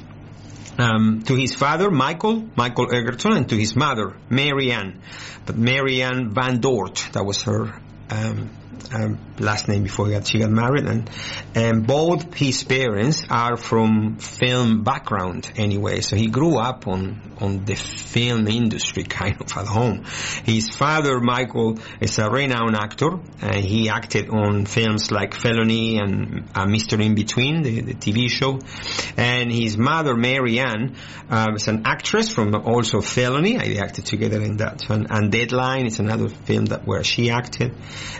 um, 0.78 1.22
to 1.24 1.34
his 1.34 1.54
father, 1.54 1.90
Michael, 1.90 2.48
Michael 2.56 2.94
Edgerton, 2.94 3.32
and 3.32 3.48
to 3.48 3.56
his 3.56 3.76
mother, 3.76 4.16
Marianne, 4.28 4.92
Ann. 4.92 5.02
But 5.46 5.56
Mary 5.56 6.02
Ann 6.02 6.30
Van 6.30 6.60
Dort, 6.60 7.08
that 7.12 7.24
was 7.24 7.42
her 7.42 7.74
um, 8.10 8.50
um, 8.94 9.18
last 9.40 9.68
name 9.68 9.82
before 9.82 10.08
she 10.24 10.38
got 10.38 10.50
married, 10.50 10.86
and 10.86 11.10
and 11.54 11.86
both 11.86 12.34
his 12.34 12.62
parents 12.64 13.24
are 13.30 13.56
from 13.56 14.16
film 14.16 14.82
background 14.82 15.50
anyway. 15.56 16.00
So 16.00 16.16
he 16.16 16.28
grew 16.28 16.58
up 16.58 16.86
on 16.86 17.30
on 17.40 17.64
the 17.64 17.74
film 17.74 18.46
industry 18.48 19.04
kind 19.20 19.40
of 19.40 19.56
at 19.56 19.66
home. 19.66 20.04
His 20.44 20.68
father, 20.68 21.20
Michael, 21.20 21.78
is 22.00 22.18
a 22.18 22.28
renowned 22.30 22.76
actor, 22.76 23.18
and 23.40 23.64
he 23.64 23.88
acted 23.88 24.28
on 24.28 24.66
films 24.66 25.10
like 25.10 25.34
Felony 25.34 25.98
and 25.98 26.48
uh, 26.54 26.66
Mr. 26.66 27.02
In 27.02 27.14
Between, 27.14 27.62
the, 27.62 27.80
the 27.80 27.94
TV 27.94 28.28
show. 28.28 28.58
And 29.16 29.50
his 29.50 29.78
mother, 29.78 30.16
Mary 30.16 30.58
Ann, 30.58 30.96
uh, 31.30 31.48
was 31.52 31.68
an 31.68 31.82
actress 31.86 32.28
from 32.28 32.54
also 32.54 33.00
Felony. 33.00 33.58
I 33.58 33.80
acted 33.82 34.06
together 34.06 34.40
in 34.40 34.58
that. 34.58 34.88
And, 34.90 35.06
and 35.10 35.32
Deadline 35.32 35.86
is 35.86 35.98
another 36.00 36.28
film 36.28 36.66
that 36.66 36.86
where 36.86 37.04
she 37.04 37.30
acted. 37.30 37.74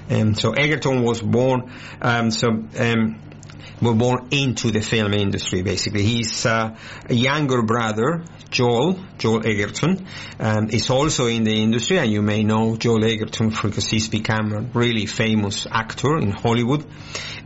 Um, 0.09 0.35
so 0.35 0.53
Edgerton 0.53 1.03
was 1.03 1.10
born. 1.19 1.73
Um, 2.01 2.31
so 2.31 2.49
um, 2.49 3.21
were 3.81 3.95
born 3.95 4.29
into 4.31 4.71
the 4.71 4.81
film 4.81 5.15
industry. 5.15 5.63
Basically, 5.63 6.03
his 6.03 6.45
uh, 6.47 6.77
younger 7.09 7.63
brother 7.63 8.25
Joel 8.51 8.99
Joel 9.19 9.47
Edgerton 9.47 10.07
um, 10.39 10.71
is 10.71 10.91
also 10.91 11.27
in 11.27 11.45
the 11.45 11.63
industry, 11.63 11.99
and 11.99 12.11
you 12.11 12.23
may 12.23 12.43
know 12.43 12.77
Joel 12.77 13.05
Edgerton 13.05 13.51
because 13.51 13.89
he's 13.89 14.09
become 14.09 14.53
a 14.53 14.61
really 14.61 15.07
famous 15.07 15.67
actor 15.71 16.19
in 16.19 16.31
Hollywood, 16.31 16.85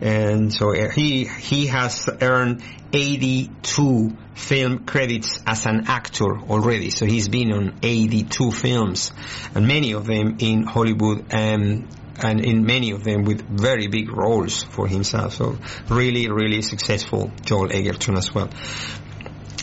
and 0.00 0.52
so 0.52 0.73
he 0.73 1.25
he 1.25 1.66
has 1.66 2.09
earned 2.21 2.62
82 2.92 4.16
film 4.35 4.85
credits 4.85 5.40
as 5.47 5.66
an 5.66 5.85
actor 5.87 6.38
already. 6.38 6.90
So 6.90 7.06
he's 7.06 7.28
been 7.28 7.52
on 7.52 7.78
82 7.83 8.50
films, 8.50 9.12
and 9.54 9.66
many 9.66 9.92
of 9.92 10.06
them 10.06 10.37
in 10.38 10.62
Hollywood 10.64 11.26
and 11.30 11.88
and 12.23 12.44
in 12.44 12.64
many 12.64 12.92
of 12.92 13.04
them 13.04 13.25
with 13.25 13.42
very 13.42 13.88
big 13.88 14.11
roles 14.11 14.62
for 14.62 14.87
himself. 14.87 15.35
So 15.35 15.59
really, 15.88 16.28
really 16.30 16.62
successful 16.62 17.30
Joel 17.44 17.73
Edgerton 17.73 18.16
as 18.16 18.35
well. 18.35 18.50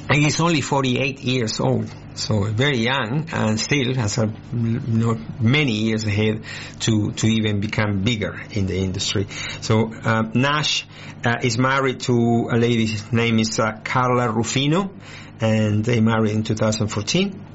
And 0.09 0.23
he's 0.23 0.41
only 0.41 0.59
48 0.59 1.21
years 1.21 1.59
old, 1.61 1.89
so 2.15 2.43
very 2.43 2.79
young, 2.79 3.29
and 3.31 3.57
still 3.57 3.93
has 3.95 4.17
a, 4.17 4.25
know, 4.51 5.17
many 5.39 5.71
years 5.71 6.05
ahead 6.05 6.43
to, 6.81 7.11
to 7.13 7.27
even 7.27 7.61
become 7.61 8.03
bigger 8.03 8.41
in 8.51 8.65
the 8.65 8.77
industry. 8.77 9.27
So 9.61 9.93
uh, 9.93 10.23
Nash 10.33 10.85
uh, 11.25 11.37
is 11.41 11.57
married 11.57 12.01
to 12.01 12.49
a 12.51 12.57
lady's 12.57 13.09
name 13.13 13.39
is 13.39 13.57
uh, 13.57 13.79
Carla 13.85 14.29
Rufino, 14.29 14.91
and 15.39 15.85
they 15.85 16.01
married 16.01 16.31
in 16.31 16.43
2014 16.43 17.33
uh, 17.33 17.50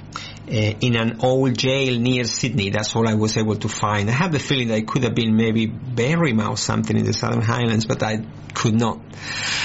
in 0.49 0.97
an 0.97 1.19
old 1.21 1.59
jail 1.59 1.99
near 1.99 2.25
Sydney. 2.25 2.71
That's 2.71 2.95
all 2.95 3.09
I 3.09 3.15
was 3.15 3.37
able 3.37 3.57
to 3.57 3.69
find. 3.69 4.09
I 4.09 4.13
have 4.13 4.33
the 4.33 4.39
feeling 4.39 4.69
that 4.69 4.79
it 4.79 4.89
could 4.89 5.03
have 5.03 5.15
been 5.15 5.37
maybe 5.37 5.67
Berrima 5.67 6.51
or 6.51 6.57
something 6.57 6.97
in 6.97 7.05
the 7.05 7.13
Southern 7.13 7.43
Highlands, 7.43 7.87
but 7.87 8.03
I 8.03 8.25
could 8.55 8.75
not. 8.75 9.01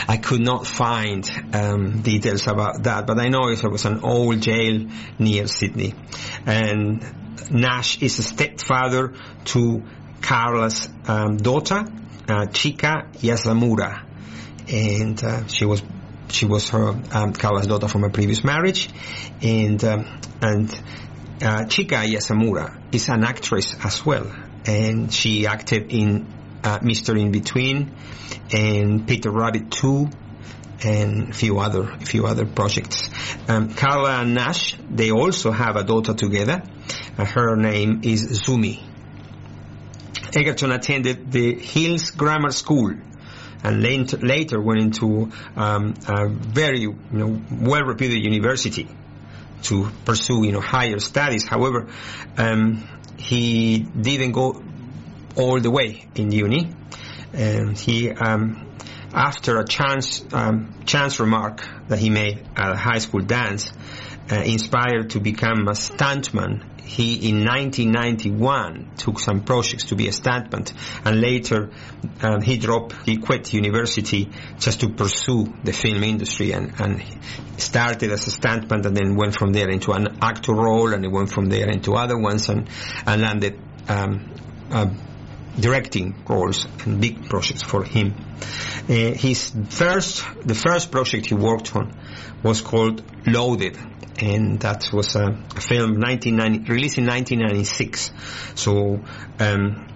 I 0.08 0.18
could 0.18 0.42
not 0.42 0.66
find 0.66 1.30
um, 1.54 2.02
details 2.02 2.48
about 2.48 2.84
that. 2.84 3.08
But 3.08 3.20
I 3.20 3.30
know 3.30 3.50
it 3.50 3.64
was 3.64 3.86
an 3.86 4.00
old 4.04 4.42
jail 4.42 4.88
near 5.20 5.48
Sydney, 5.48 5.94
and 6.46 7.52
Nash 7.52 8.02
is 8.02 8.20
a 8.20 8.24
stepfather 8.24 9.14
to 9.46 9.84
Carla's 10.22 10.90
um, 11.08 11.38
daughter, 11.38 11.86
uh, 12.28 12.46
Chika 12.48 13.14
Yasumura, 13.18 14.04
and 14.68 15.24
uh, 15.24 15.48
she 15.48 15.66
was 15.66 15.84
she 16.30 16.46
was 16.46 16.70
her 16.70 17.00
um, 17.12 17.34
Carla's 17.34 17.68
daughter 17.68 17.88
from 17.88 18.04
a 18.04 18.10
previous 18.10 18.44
marriage, 18.44 18.90
and 19.42 19.84
um, 19.84 20.22
and 20.42 20.70
uh, 21.42 21.66
Chika 21.66 22.06
Yasumura 22.06 22.94
is 22.94 23.10
an 23.10 23.24
actress 23.24 23.76
as 23.84 24.06
well, 24.06 24.32
and 24.66 25.14
she 25.14 25.48
acted 25.48 25.92
in 25.92 26.28
uh, 26.64 26.80
Mr. 26.80 27.20
In 27.20 27.32
Between 27.32 27.96
and 28.54 29.08
Peter 29.08 29.32
Rabbit 29.32 29.72
2 29.72 30.10
and 30.84 31.30
a 31.30 31.34
few 31.34 31.60
other 31.60 31.84
a 31.84 32.06
few 32.06 32.26
other 32.26 32.46
projects. 32.46 33.10
Um, 33.48 33.74
Carla 33.74 34.22
and 34.22 34.34
Nash 34.34 34.78
they 34.90 35.12
also 35.12 35.52
have 35.52 35.76
a 35.76 35.84
daughter 35.84 36.14
together. 36.14 36.64
Uh, 37.18 37.26
her 37.26 37.56
name 37.56 38.02
is 38.04 38.42
Zumi. 38.42 38.82
Edgerton 40.36 40.72
attended 40.72 41.32
the 41.32 41.56
Hills 41.56 42.12
Grammar 42.12 42.52
School 42.52 42.94
and 43.64 43.84
later, 43.84 44.18
later 44.18 44.62
went 44.62 44.80
into 44.82 45.32
um, 45.56 45.94
a 46.08 46.28
very 46.30 46.80
you 46.80 46.98
know, 47.12 47.42
well-reputed 47.52 48.24
university 48.24 48.88
to 49.64 49.90
pursue 50.06 50.44
you 50.46 50.52
know 50.52 50.62
higher 50.62 51.00
studies. 51.00 51.46
However, 51.48 51.88
um, 52.38 52.88
he 53.18 53.80
didn't 53.80 54.32
go 54.32 54.64
all 55.36 55.60
the 55.60 55.72
way 55.72 56.06
in 56.16 56.32
uni, 56.32 56.72
and 57.34 57.78
he 57.78 58.10
um, 58.10 58.72
after 59.14 59.60
a 59.60 59.66
chance 59.66 60.24
um, 60.34 60.74
chance 60.86 61.20
remark 61.20 61.68
that 61.88 62.00
he 62.00 62.10
made 62.10 62.48
at 62.56 62.72
a 62.72 62.76
high 62.76 63.00
school 63.00 63.22
dance, 63.22 63.72
uh, 64.32 64.36
inspired 64.36 65.12
to 65.12 65.20
become 65.20 65.68
a 65.68 65.72
stuntman. 65.72 66.64
He 66.84 67.30
in 67.30 67.46
1991 67.46 68.92
took 68.98 69.20
some 69.20 69.44
projects 69.44 69.86
to 69.86 69.96
be 69.96 70.08
a 70.08 70.12
stuntman, 70.12 70.72
and 71.06 71.22
later 71.22 71.72
um, 72.22 72.42
he 72.42 72.58
dropped, 72.58 72.96
he 73.06 73.18
quit 73.18 73.54
university 73.54 74.30
just 74.60 74.82
to 74.82 74.90
pursue 74.90 75.54
the 75.64 75.74
film 75.74 76.04
industry, 76.04 76.52
and, 76.52 76.74
and 76.80 77.04
started 77.58 78.12
as 78.12 78.28
a 78.28 78.32
stuntman, 78.32 78.86
and 78.86 78.96
then 78.96 79.16
went 79.16 79.36
from 79.36 79.54
there 79.54 79.70
into 79.70 79.92
an 79.94 80.18
actor 80.22 80.54
role, 80.54 80.94
and 80.94 81.04
he 81.04 81.10
went 81.10 81.32
from 81.32 81.46
there 81.46 81.70
into 81.70 81.94
other 81.94 82.18
ones, 82.18 82.50
and 82.50 82.70
and 83.06 83.22
landed. 83.22 83.60
Um, 83.88 84.34
uh, 84.72 84.88
directing 85.60 86.24
roles 86.28 86.66
and 86.86 87.02
big 87.02 87.28
projects 87.28 87.62
for 87.62 87.84
him. 87.84 88.16
Uh, 88.88 89.14
his 89.14 89.54
first, 89.70 90.24
the 90.46 90.56
first 90.56 90.92
project 90.92 91.26
he 91.26 91.36
worked 91.36 91.76
on 91.76 91.94
was 92.44 92.62
called 92.62 93.04
Loaded, 93.28 93.78
and 94.22 94.60
that 94.62 94.92
was 94.94 95.16
a, 95.16 95.26
a 95.26 95.62
film 95.62 96.00
1990, 96.00 96.72
released 96.72 96.98
in 96.98 97.06
1996. 97.06 98.12
So, 98.56 99.00
um, 99.40 99.88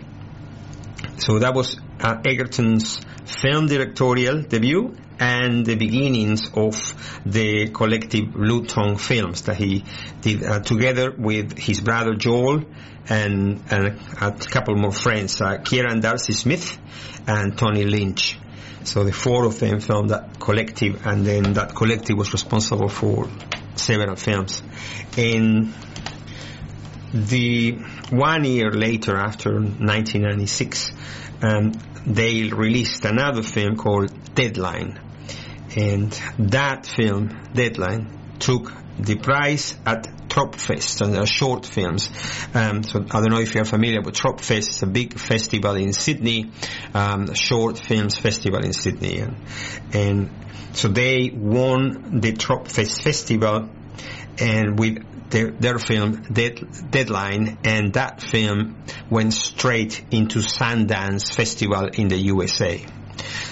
so 1.17 1.39
that 1.39 1.53
was 1.53 1.79
uh, 1.99 2.17
Edgerton's 2.25 2.99
film 3.25 3.67
directorial 3.67 4.41
debut 4.41 4.95
and 5.19 5.65
the 5.65 5.75
beginnings 5.75 6.49
of 6.53 6.75
the 7.25 7.69
collective 7.69 8.33
Blue 8.33 8.65
Tongue 8.65 8.97
films 8.97 9.43
that 9.43 9.55
he 9.55 9.85
did 10.21 10.43
uh, 10.43 10.59
together 10.59 11.13
with 11.17 11.57
his 11.57 11.81
brother 11.81 12.15
Joel 12.15 12.63
and, 13.07 13.61
and 13.69 13.99
a 14.19 14.31
couple 14.31 14.75
more 14.75 14.91
friends, 14.91 15.39
uh, 15.39 15.57
Kieran 15.63 16.01
Darcy 16.01 16.33
Smith 16.33 16.77
and 17.27 17.57
Tony 17.57 17.85
Lynch. 17.85 18.37
So 18.83 19.03
the 19.03 19.11
four 19.11 19.45
of 19.45 19.59
them 19.59 19.79
formed 19.79 20.09
that 20.09 20.39
collective, 20.39 21.07
and 21.07 21.25
then 21.25 21.53
that 21.53 21.73
collective 21.75 22.17
was 22.17 22.33
responsible 22.33 22.89
for 22.89 23.27
several 23.79 24.15
films. 24.15 24.61
And 25.17 25.73
the 27.13 27.71
one 28.09 28.43
year 28.43 28.71
later, 28.71 29.15
after 29.15 29.53
1996, 29.53 30.91
um, 31.41 31.71
they 32.05 32.49
released 32.49 33.05
another 33.05 33.41
film 33.41 33.77
called 33.77 34.11
Deadline, 34.35 34.99
and 35.75 36.11
that 36.37 36.85
film, 36.85 37.29
Deadline, 37.53 38.37
took 38.39 38.71
the 38.99 39.15
prize 39.15 39.75
at 39.85 40.07
Tropfest, 40.29 41.01
and 41.01 41.13
they're 41.13 41.25
short 41.25 41.65
films. 41.65 42.09
Um, 42.53 42.83
so 42.83 43.05
I 43.09 43.21
don't 43.21 43.29
know 43.29 43.39
if 43.39 43.55
you're 43.55 43.63
familiar 43.63 44.01
with 44.01 44.15
Tropfest. 44.15 44.67
It's 44.67 44.83
a 44.83 44.87
big 44.87 45.17
festival 45.17 45.75
in 45.75 45.93
Sydney, 45.93 46.51
um, 46.93 47.33
short 47.33 47.79
films 47.79 48.17
festival 48.17 48.63
in 48.63 48.73
Sydney, 48.73 49.19
and, 49.19 49.37
and 49.93 50.29
so 50.75 50.89
they 50.89 51.31
won 51.33 52.19
the 52.19 52.33
Tropfest 52.33 53.01
festival, 53.01 53.69
and 54.37 54.77
with 54.77 55.29
their, 55.29 55.51
their 55.51 55.79
film 55.79 56.23
Dead, 56.31 56.91
Deadline, 56.91 57.57
and 57.63 57.93
that 57.93 58.21
film 58.21 58.83
went 59.09 59.33
straight 59.33 60.03
into 60.11 60.39
Sundance 60.39 61.33
Festival 61.33 61.87
in 61.93 62.09
the 62.09 62.17
USA. 62.17 62.85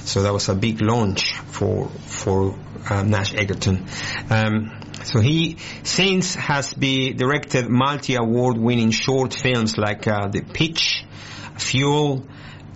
So 0.01 0.24
that 0.24 0.34
was 0.34 0.50
a 0.50 0.56
big 0.56 0.82
launch 0.82 1.34
for 1.38 1.88
for 1.88 2.60
uh, 2.89 3.03
Nash 3.03 3.34
Edgerton. 3.34 3.86
Um, 4.30 4.82
so 5.03 5.22
he 5.22 5.58
since 5.84 6.36
has 6.36 6.74
be 6.74 7.13
directed 7.13 7.70
multi-award 7.70 8.58
winning 8.58 8.92
short 8.92 9.34
films 9.34 9.77
like 9.77 10.08
uh, 10.08 10.27
The 10.27 10.42
Pitch, 10.42 11.06
Fuel, 11.58 12.25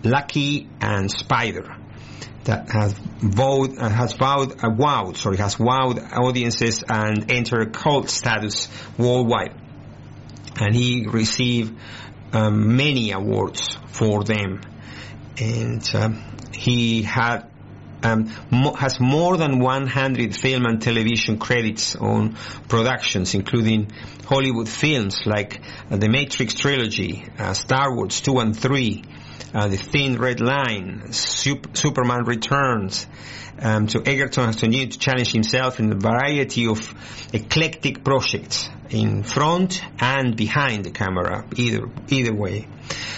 Lucky, 0.04 0.70
and 0.80 1.12
Spider 1.12 1.76
that 2.48 2.70
has 2.70 2.94
vowed, 2.94 3.78
uh, 3.78 3.90
has 3.90 4.14
vowed, 4.14 4.52
uh, 4.64 4.70
wowed, 4.70 5.18
sorry, 5.18 5.38
has 5.38 5.56
wowed 5.56 6.00
audiences 6.14 6.84
and 6.88 7.32
entered 7.32 7.74
cult 7.74 8.10
status 8.10 8.68
worldwide. 8.98 9.54
And 10.60 10.74
he 10.74 11.06
received 11.08 11.78
um, 12.34 12.76
many 12.76 13.12
awards 13.12 13.78
for 13.88 14.24
them. 14.24 14.62
And 15.40 15.88
um, 15.94 16.24
he 16.52 17.04
had 17.04 17.50
um, 18.04 18.32
mo- 18.52 18.74
has 18.74 19.00
more 19.00 19.38
than 19.38 19.60
100 19.60 20.36
film 20.36 20.66
and 20.66 20.82
television 20.82 21.40
credits 21.40 21.96
on 21.96 22.38
productions, 22.68 23.34
including 23.34 23.92
Hollywood 24.26 24.70
films 24.70 25.22
like 25.26 25.62
uh, 25.90 25.98
the 25.98 26.10
Matrix 26.10 26.54
trilogy, 26.54 27.26
uh, 27.38 27.54
Star 27.54 27.96
Wars 27.96 28.22
2 28.22 28.40
and 28.40 28.58
3, 28.58 29.04
uh, 29.54 29.68
The 29.68 29.78
Thin 29.78 30.18
Red 30.18 30.40
Line, 30.40 31.12
Sup- 31.12 31.76
Superman 31.76 32.24
Returns. 32.26 33.08
Um, 33.60 33.88
so 33.88 34.02
Edgerton 34.02 34.46
has 34.46 34.56
continued 34.58 34.92
to 34.92 35.00
challenge 35.00 35.32
himself 35.32 35.80
in 35.80 35.92
a 35.92 35.96
variety 35.96 36.68
of 36.68 36.94
eclectic 37.34 38.04
projects 38.04 38.70
in 38.90 39.24
front 39.24 39.82
and 40.00 40.36
behind 40.36 40.84
the 40.84 40.92
camera, 40.92 41.46
either 41.56 41.90
either 42.10 42.34
way. 42.34 42.68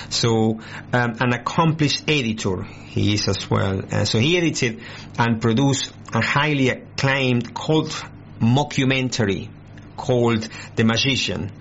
So 0.10 0.62
um, 0.94 1.16
an 1.20 1.34
accomplished 1.34 2.10
editor 2.10 2.64
he 2.64 3.14
is 3.14 3.28
as 3.28 3.50
well. 3.50 3.82
Uh, 3.92 4.06
so 4.06 4.18
he 4.18 4.38
edited 4.38 4.82
and 5.18 5.42
produced 5.42 5.94
a 6.14 6.22
highly 6.22 6.70
acclaimed 6.70 7.54
cult 7.54 8.04
mockumentary 8.40 9.50
called 9.98 10.48
The 10.76 10.86
Magician, 10.86 11.52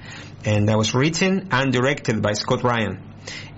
and 0.44 0.68
that 0.68 0.78
was 0.78 0.94
written 0.94 1.48
and 1.50 1.72
directed 1.72 2.22
by 2.22 2.32
Scott 2.32 2.62
Ryan. 2.62 3.07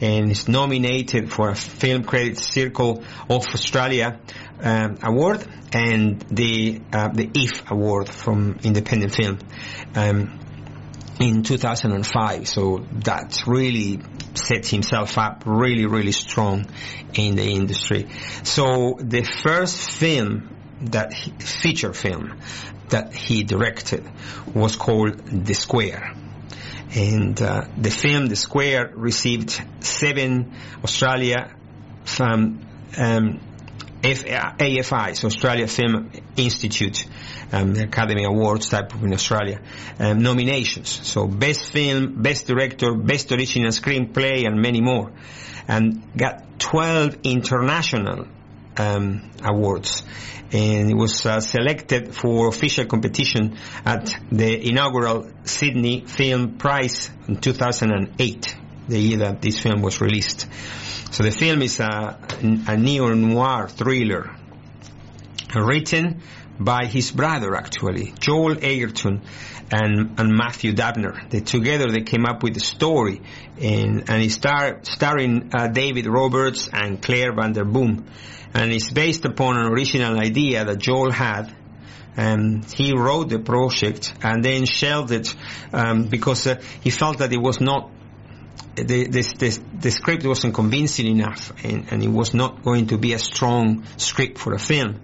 And 0.00 0.30
is 0.30 0.48
nominated 0.48 1.32
for 1.32 1.50
a 1.50 1.54
Film 1.54 2.04
Critics 2.04 2.46
Circle 2.46 3.04
of 3.28 3.46
Australia 3.46 4.18
um, 4.60 4.98
award 5.02 5.46
and 5.72 6.20
the 6.30 6.80
uh, 6.92 7.08
the 7.08 7.30
IF 7.34 7.70
award 7.70 8.08
from 8.08 8.58
Independent 8.62 9.14
Film. 9.14 9.38
Um, 9.94 10.40
in 11.20 11.42
2005. 11.42 12.48
So 12.48 12.86
that 13.04 13.42
really 13.46 14.00
set 14.34 14.66
himself 14.66 15.18
up 15.18 15.42
really, 15.44 15.84
really 15.84 16.12
strong 16.12 16.66
in 17.12 17.36
the 17.36 17.44
industry. 17.44 18.08
So 18.42 18.96
the 18.98 19.22
first 19.22 19.90
film 19.90 20.56
that 20.80 21.12
he, 21.12 21.30
feature 21.32 21.92
film 21.92 22.40
that 22.88 23.14
he 23.14 23.44
directed 23.44 24.08
was 24.54 24.76
called 24.76 25.44
The 25.44 25.54
Square. 25.54 26.14
And 26.94 27.40
uh, 27.40 27.66
the 27.76 27.90
film 27.90 28.26
The 28.26 28.36
Square 28.36 28.92
received 28.96 29.62
seven 29.80 30.54
Australia 30.82 31.54
from 32.04 32.66
um, 32.98 33.40
AFI, 34.02 35.16
so 35.16 35.26
Australia 35.26 35.68
Film 35.68 36.10
Institute, 36.36 37.06
um, 37.52 37.76
Academy 37.76 38.24
Awards 38.24 38.70
type 38.70 38.94
of 38.94 39.04
in 39.04 39.12
Australia, 39.12 39.60
um, 39.98 40.22
nominations. 40.22 40.88
So 40.88 41.26
best 41.26 41.70
film, 41.70 42.22
best 42.22 42.46
director, 42.46 42.94
best 42.94 43.30
original 43.30 43.70
screenplay, 43.70 44.46
and 44.46 44.60
many 44.60 44.80
more. 44.80 45.12
And 45.68 46.02
got 46.16 46.58
12 46.58 47.18
international 47.24 48.26
um, 48.76 49.30
awards. 49.44 50.02
And 50.52 50.90
it 50.90 50.96
was 50.96 51.24
uh, 51.26 51.40
selected 51.40 52.14
for 52.14 52.48
official 52.48 52.86
competition 52.86 53.56
at 53.84 54.10
the 54.32 54.68
inaugural 54.68 55.30
Sydney 55.44 56.06
Film 56.06 56.58
Prize 56.58 57.10
in 57.28 57.36
2008, 57.36 58.56
the 58.88 58.98
year 58.98 59.18
that 59.18 59.40
this 59.40 59.60
film 59.60 59.80
was 59.80 60.00
released. 60.00 60.46
So 61.12 61.22
the 61.22 61.30
film 61.30 61.62
is 61.62 61.80
a, 61.80 62.18
a 62.66 62.76
neo-noir 62.76 63.68
thriller 63.68 64.34
written 65.54 66.22
by 66.60 66.84
his 66.84 67.10
brother 67.10 67.56
actually, 67.56 68.12
Joel 68.20 68.56
Edgerton 68.62 69.22
and, 69.72 70.20
and 70.20 70.36
Matthew 70.36 70.74
Dabner. 70.74 71.28
They 71.30 71.40
together 71.40 71.90
they 71.90 72.02
came 72.02 72.26
up 72.26 72.42
with 72.42 72.54
the 72.54 72.60
story 72.60 73.22
and, 73.60 74.08
and 74.10 74.22
it 74.22 74.30
star, 74.30 74.80
starring 74.82 75.50
uh, 75.54 75.68
David 75.68 76.06
Roberts 76.06 76.68
and 76.72 77.02
Claire 77.02 77.32
Van 77.34 77.52
Der 77.52 77.64
Boom. 77.64 78.06
And 78.52 78.72
it's 78.72 78.90
based 78.90 79.24
upon 79.24 79.56
an 79.56 79.66
original 79.66 80.18
idea 80.18 80.64
that 80.64 80.78
Joel 80.78 81.12
had 81.12 81.56
and 82.16 82.64
he 82.64 82.92
wrote 82.92 83.30
the 83.30 83.38
project 83.38 84.12
and 84.22 84.44
then 84.44 84.66
shelved 84.66 85.12
it 85.12 85.34
um, 85.72 86.08
because 86.08 86.46
uh, 86.46 86.60
he 86.82 86.90
felt 86.90 87.18
that 87.18 87.32
it 87.32 87.40
was 87.40 87.60
not 87.60 87.90
the, 88.74 89.06
this, 89.06 89.32
this, 89.34 89.60
the 89.78 89.90
script 89.90 90.26
wasn't 90.26 90.54
convincing 90.54 91.06
enough 91.06 91.52
and, 91.64 91.86
and 91.90 92.02
it 92.02 92.08
was 92.08 92.34
not 92.34 92.62
going 92.62 92.88
to 92.88 92.98
be 92.98 93.14
a 93.14 93.18
strong 93.18 93.84
script 93.96 94.38
for 94.38 94.52
a 94.52 94.58
film. 94.58 95.00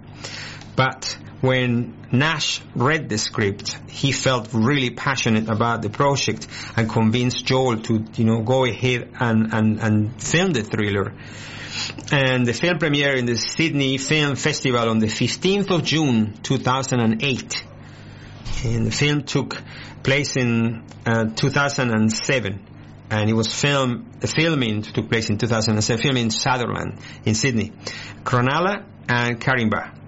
But 0.75 1.17
when 1.41 2.07
Nash 2.11 2.61
read 2.75 3.09
the 3.09 3.17
script, 3.17 3.77
he 3.89 4.11
felt 4.11 4.49
really 4.53 4.89
passionate 4.89 5.49
about 5.49 5.81
the 5.81 5.89
project 5.89 6.47
and 6.75 6.89
convinced 6.89 7.45
Joel 7.45 7.77
to, 7.81 8.05
you 8.15 8.25
know, 8.25 8.41
go 8.41 8.65
ahead 8.65 9.09
and, 9.19 9.53
and, 9.53 9.79
and 9.79 10.21
film 10.21 10.51
the 10.51 10.63
thriller. 10.63 11.13
And 12.11 12.45
the 12.45 12.53
film 12.53 12.79
premiered 12.79 13.17
in 13.17 13.25
the 13.25 13.35
Sydney 13.35 13.97
Film 13.97 14.35
Festival 14.35 14.89
on 14.89 14.99
the 14.99 15.07
15th 15.07 15.69
of 15.69 15.83
June 15.83 16.33
2008. 16.41 17.63
And 18.65 18.87
the 18.87 18.91
film 18.91 19.23
took 19.23 19.61
place 20.01 20.35
in 20.37 20.83
uh, 21.05 21.25
2007 21.35 22.67
and 23.09 23.29
it 23.29 23.33
was 23.33 23.53
filmed, 23.53 24.19
the 24.19 24.27
filming 24.27 24.81
took 24.81 25.09
place 25.09 25.29
in 25.29 25.37
2007, 25.37 26.01
filming 26.01 26.23
in 26.23 26.29
Sutherland, 26.29 26.99
in 27.25 27.35
Sydney. 27.35 27.71
Cronulla 28.23 28.85
and 29.07 29.39
Caringbah. 29.39 30.06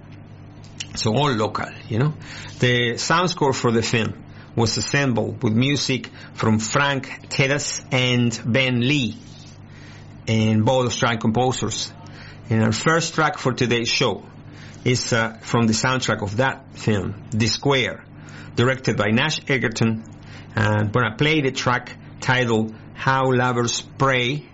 So 0.96 1.15
all 1.15 1.32
local, 1.32 1.70
you 1.88 2.00
know. 2.00 2.13
The 2.60 2.98
sound 2.98 3.30
score 3.30 3.54
for 3.54 3.72
the 3.72 3.82
film 3.82 4.24
was 4.56 4.78
assembled 4.78 5.44
with 5.44 5.54
music 5.54 6.10
from 6.34 6.60
Frank 6.60 7.30
Titus 7.30 7.82
and 7.92 8.39
Ben 8.46 8.82
Lee, 8.82 9.18
and 10.28 10.65
both 10.65 10.88
Australian 10.88 11.22
composers. 11.22 11.94
And 12.50 12.63
our 12.63 12.72
first 12.72 13.13
track 13.13 13.38
for 13.38 13.54
today's 13.54 13.89
show 13.89 14.26
is 14.84 15.13
uh, 15.13 15.38
from 15.42 15.68
the 15.68 15.74
soundtrack 15.74 16.22
of 16.24 16.38
that 16.38 16.78
film, 16.78 17.28
The 17.32 17.48
Square, 17.48 18.04
directed 18.56 18.98
by 18.98 19.12
Nash 19.12 19.39
Edgerton. 19.48 20.04
And 20.56 20.65
I'm 20.65 20.92
gonna 20.92 21.15
play 21.15 21.42
the 21.42 21.52
track 21.52 21.96
titled 22.20 22.76
How 22.96 23.32
Lovers 23.32 23.82
Pray 23.98 24.46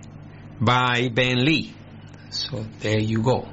by 0.59 1.09
Ben 1.09 1.43
Lee. 1.43 1.73
So 2.29 2.65
there 2.81 2.99
you 2.99 3.21
go. 3.21 3.47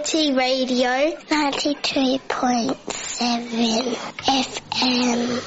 Community 0.00 0.34
Radio 0.34 1.16
93.7 1.28 2.74
FM. 4.24 5.42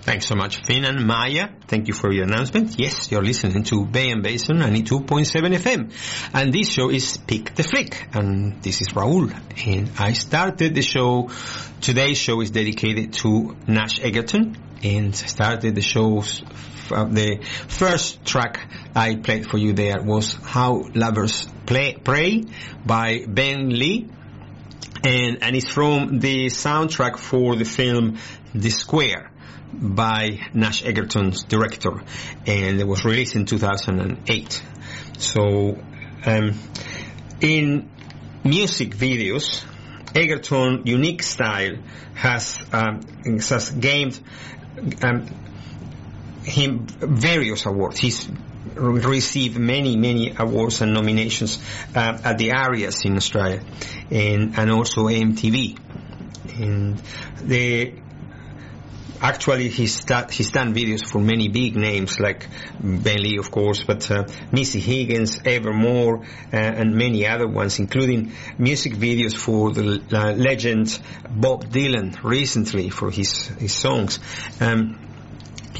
Thanks 0.00 0.26
so 0.26 0.34
much, 0.34 0.62
Finn 0.64 0.84
and 0.86 1.06
Maya. 1.06 1.48
Thank 1.66 1.88
you 1.88 1.94
for 1.94 2.10
your 2.10 2.24
announcement. 2.24 2.78
Yes, 2.78 3.10
you're 3.10 3.22
listening 3.22 3.64
to 3.64 3.84
Bay 3.84 4.10
and 4.10 4.22
Basin 4.22 4.56
92.7 4.56 5.56
FM. 5.56 5.92
And 6.32 6.52
this 6.52 6.70
show 6.72 6.88
is 6.90 7.18
Pick 7.18 7.54
the 7.54 7.62
Flick. 7.62 8.08
And 8.14 8.62
this 8.62 8.80
is 8.80 8.88
Raul. 8.88 9.30
And 9.66 9.90
I 9.98 10.14
started 10.14 10.74
the 10.74 10.82
show, 10.82 11.30
today's 11.82 12.16
show 12.18 12.40
is 12.40 12.50
dedicated 12.50 13.12
to 13.14 13.56
Nash 13.66 14.00
Edgerton. 14.00 14.56
And 14.82 15.08
I 15.08 15.26
started 15.26 15.74
the 15.74 15.82
show's, 15.82 16.42
uh, 16.92 17.04
the 17.04 17.40
first 17.68 18.24
track 18.24 18.60
I 18.94 19.16
played 19.16 19.46
for 19.46 19.58
you 19.58 19.72
there 19.72 20.02
was 20.02 20.34
How 20.34 20.84
Lovers 20.94 21.46
Play, 21.66 21.94
Pray 21.94 22.44
by 22.84 23.24
Ben 23.26 23.70
Lee 23.70 24.08
and 25.04 25.42
and 25.42 25.56
it's 25.56 25.68
from 25.68 26.20
the 26.20 26.46
soundtrack 26.46 27.18
for 27.18 27.56
the 27.56 27.64
film 27.64 28.18
The 28.54 28.70
Square 28.70 29.30
by 29.72 30.40
Nash 30.52 30.84
Edgerton's 30.84 31.44
director, 31.44 32.02
and 32.46 32.80
it 32.80 32.86
was 32.86 33.04
released 33.04 33.34
in 33.36 33.46
2008. 33.46 34.62
So, 35.18 35.78
um, 36.26 36.58
in 37.40 37.90
music 38.44 38.90
videos, 38.94 39.64
Edgerton's 40.14 40.86
unique 40.86 41.22
style 41.22 41.76
has 42.14 42.58
um, 42.72 43.00
has 43.24 43.70
gained 43.70 44.20
um, 45.02 45.26
him 46.44 46.86
various 46.86 47.66
awards. 47.66 47.98
He's 47.98 48.28
received 48.74 49.58
many, 49.58 49.96
many 49.96 50.34
awards 50.36 50.80
and 50.80 50.94
nominations 50.94 51.58
uh, 51.94 52.18
at 52.24 52.38
the 52.38 52.52
Arias 52.52 53.04
in 53.04 53.16
Australia, 53.16 53.62
and 54.10 54.58
and 54.58 54.70
also 54.70 55.06
MTV. 55.06 55.78
And 56.58 56.98
the 57.42 57.94
actually 59.22 59.68
he's 59.68 60.04
he's 60.30 60.50
done 60.50 60.74
videos 60.74 61.04
for 61.06 61.20
many 61.20 61.48
big 61.48 61.76
names 61.76 62.18
like 62.18 62.48
Ben 62.80 63.22
Lee, 63.22 63.38
of 63.38 63.50
course, 63.50 63.84
but 63.84 64.10
uh, 64.10 64.24
Missy 64.50 64.80
Higgins, 64.80 65.40
Evermore, 65.44 66.24
uh, 66.52 66.56
and 66.56 66.94
many 66.94 67.26
other 67.26 67.46
ones, 67.46 67.78
including 67.78 68.32
music 68.58 68.94
videos 68.94 69.36
for 69.36 69.72
the 69.72 70.02
uh, 70.12 70.32
legend 70.32 71.00
Bob 71.30 71.66
Dylan 71.66 72.22
recently 72.22 72.90
for 72.90 73.10
his 73.10 73.46
his 73.46 73.72
songs. 73.72 74.18
Um, 74.60 75.11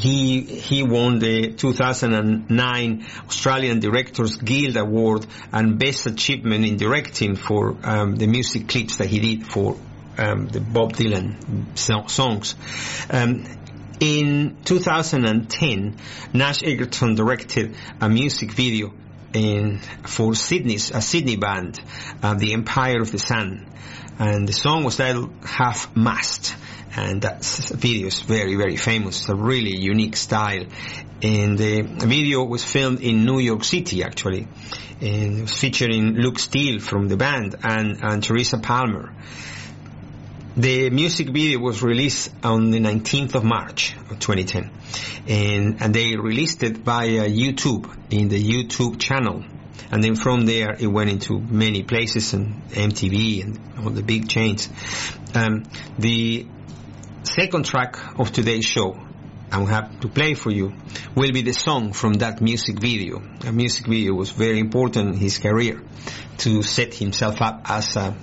he 0.02 0.40
he 0.40 0.82
won 0.82 1.20
the 1.20 1.52
2009 1.52 3.06
Australian 3.26 3.78
Directors 3.78 4.36
Guild 4.36 4.76
Award 4.76 5.26
and 5.52 5.78
Best 5.78 6.06
Achievement 6.06 6.64
in 6.64 6.76
Directing 6.76 7.36
for 7.36 7.76
um, 7.84 8.16
the 8.16 8.26
music 8.26 8.68
clips 8.68 8.96
that 8.96 9.06
he 9.06 9.20
did 9.20 9.46
for 9.46 9.76
um, 10.18 10.48
the 10.48 10.60
Bob 10.60 10.94
Dylan 10.94 11.78
so- 11.78 12.08
songs. 12.08 12.56
Um, 13.10 13.46
in 14.00 14.56
2010, 14.64 15.96
Nash 16.32 16.64
Edgerton 16.64 17.14
directed 17.14 17.76
a 18.00 18.08
music 18.08 18.50
video 18.50 18.92
in 19.32 19.78
for 20.04 20.34
Sydney's 20.34 20.90
a 20.90 21.00
Sydney 21.00 21.36
band, 21.36 21.80
uh, 22.22 22.34
the 22.34 22.54
Empire 22.54 23.00
of 23.00 23.12
the 23.12 23.20
Sun, 23.20 23.70
and 24.18 24.48
the 24.48 24.52
song 24.52 24.82
was 24.82 24.96
titled 24.96 25.32
Half 25.44 25.94
Mast 25.94 26.56
and 26.94 27.22
that 27.22 27.44
video 27.74 28.08
is 28.08 28.20
very, 28.20 28.56
very 28.56 28.76
famous. 28.76 29.20
It's 29.20 29.28
a 29.28 29.34
really 29.34 29.76
unique 29.76 30.16
style. 30.16 30.64
And 31.22 31.56
the 31.56 31.82
video 31.82 32.44
was 32.44 32.64
filmed 32.64 33.00
in 33.00 33.24
New 33.24 33.38
York 33.38 33.64
City, 33.64 34.02
actually. 34.02 34.46
And 35.00 35.38
it 35.38 35.42
was 35.42 35.58
featuring 35.58 36.14
Luke 36.14 36.38
Steele 36.38 36.80
from 36.80 37.08
the 37.08 37.16
band 37.16 37.56
and, 37.62 37.98
and 38.02 38.22
Teresa 38.22 38.58
Palmer. 38.58 39.14
The 40.54 40.90
music 40.90 41.28
video 41.28 41.60
was 41.60 41.82
released 41.82 42.30
on 42.44 42.70
the 42.70 42.78
19th 42.78 43.36
of 43.36 43.44
March 43.44 43.96
of 44.10 44.18
2010. 44.18 44.70
And, 45.26 45.82
and 45.82 45.94
they 45.94 46.16
released 46.16 46.62
it 46.62 46.78
via 46.78 47.26
YouTube 47.26 47.90
in 48.10 48.28
the 48.28 48.42
YouTube 48.42 49.00
channel. 49.00 49.44
And 49.90 50.04
then 50.04 50.14
from 50.14 50.44
there 50.44 50.76
it 50.78 50.86
went 50.86 51.08
into 51.08 51.38
many 51.40 51.84
places 51.84 52.34
and 52.34 52.62
MTV 52.68 53.42
and 53.42 53.60
all 53.78 53.90
the 53.90 54.02
big 54.02 54.28
chains. 54.28 54.68
Um, 55.34 55.64
the 55.98 56.46
second 57.24 57.64
track 57.64 57.96
of 58.18 58.32
today's 58.32 58.64
show 58.64 58.96
I'm 59.52 59.66
happy 59.66 59.98
to 60.00 60.08
play 60.08 60.32
for 60.32 60.50
you 60.50 60.72
will 61.14 61.30
be 61.30 61.42
the 61.42 61.52
song 61.52 61.92
from 61.92 62.14
that 62.14 62.40
music 62.40 62.80
video. 62.80 63.22
A 63.46 63.52
music 63.52 63.86
video 63.86 64.14
was 64.14 64.30
very 64.30 64.58
important 64.58 65.14
in 65.14 65.20
his 65.20 65.36
career 65.36 65.82
to 66.38 66.62
set 66.62 66.94
himself 66.94 67.42
up 67.42 67.60
as 67.66 67.96
a, 67.96 68.16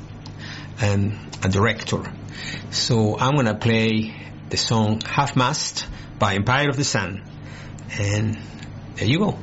um, 0.81 1.29
a 1.43 1.49
director. 1.49 2.01
So 2.71 3.15
I'm 3.19 3.35
gonna 3.35 3.53
play 3.53 4.15
the 4.49 4.57
song 4.57 5.01
Half 5.05 5.35
Mast 5.35 5.87
by 6.17 6.33
Empire 6.33 6.69
of 6.69 6.77
the 6.77 6.83
Sun. 6.83 7.23
And 7.99 8.39
there 8.95 9.07
you 9.07 9.19
go. 9.19 9.37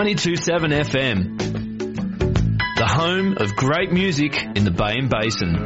92.7 0.00 0.72
FM. 0.80 1.36
The 2.78 2.86
home 2.86 3.36
of 3.36 3.54
great 3.54 3.92
music 3.92 4.34
in 4.42 4.64
the 4.64 4.70
Bay 4.70 4.94
and 4.96 5.10
Basin. 5.10 5.56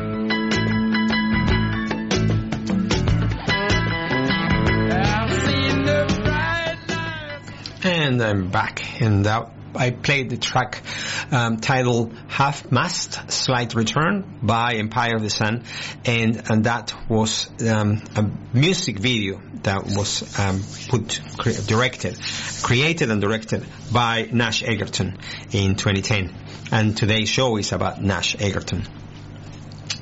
And 7.85 8.21
I'm 8.21 8.51
back, 8.51 9.01
and 9.01 9.25
uh, 9.25 9.47
I 9.77 9.91
played 9.91 10.31
the 10.31 10.37
track 10.37 10.83
um, 11.31 11.59
titled 11.59 12.15
"Half 12.29 12.71
Mast 12.71 13.31
Slight 13.31 13.75
Return" 13.75 14.39
by 14.43 14.75
Empire 14.75 15.17
of 15.17 15.23
the 15.23 15.31
Sun, 15.31 15.65
and 16.05 16.43
and 16.51 16.65
that 16.65 16.95
was 17.09 17.51
um, 17.69 18.03
a 18.17 18.31
music 18.53 18.99
video 18.99 19.41
that 19.63 19.85
was 19.85 20.39
um, 20.39 20.63
put 20.89 21.21
cre- 21.37 21.61
directed, 21.67 22.19
created 22.63 23.11
and 23.11 23.21
directed 23.21 23.65
by 23.93 24.29
Nash 24.33 24.63
Edgerton 24.63 25.19
in 25.53 25.75
2010. 25.75 26.33
And 26.73 26.97
today's 26.97 27.29
show 27.29 27.57
is 27.57 27.73
about 27.73 28.03
Nash 28.03 28.37
Edgerton. 28.39 28.87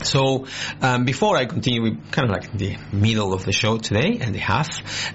So 0.04 0.46
um, 0.80 1.04
before 1.04 1.36
I 1.36 1.46
continue, 1.46 1.82
we're 1.82 1.96
kind 2.10 2.30
of 2.30 2.30
like 2.30 2.52
the 2.52 2.76
middle 2.92 3.32
of 3.32 3.44
the 3.44 3.52
show 3.52 3.78
today 3.78 4.18
and 4.20 4.34
the 4.34 4.38
half. 4.38 4.68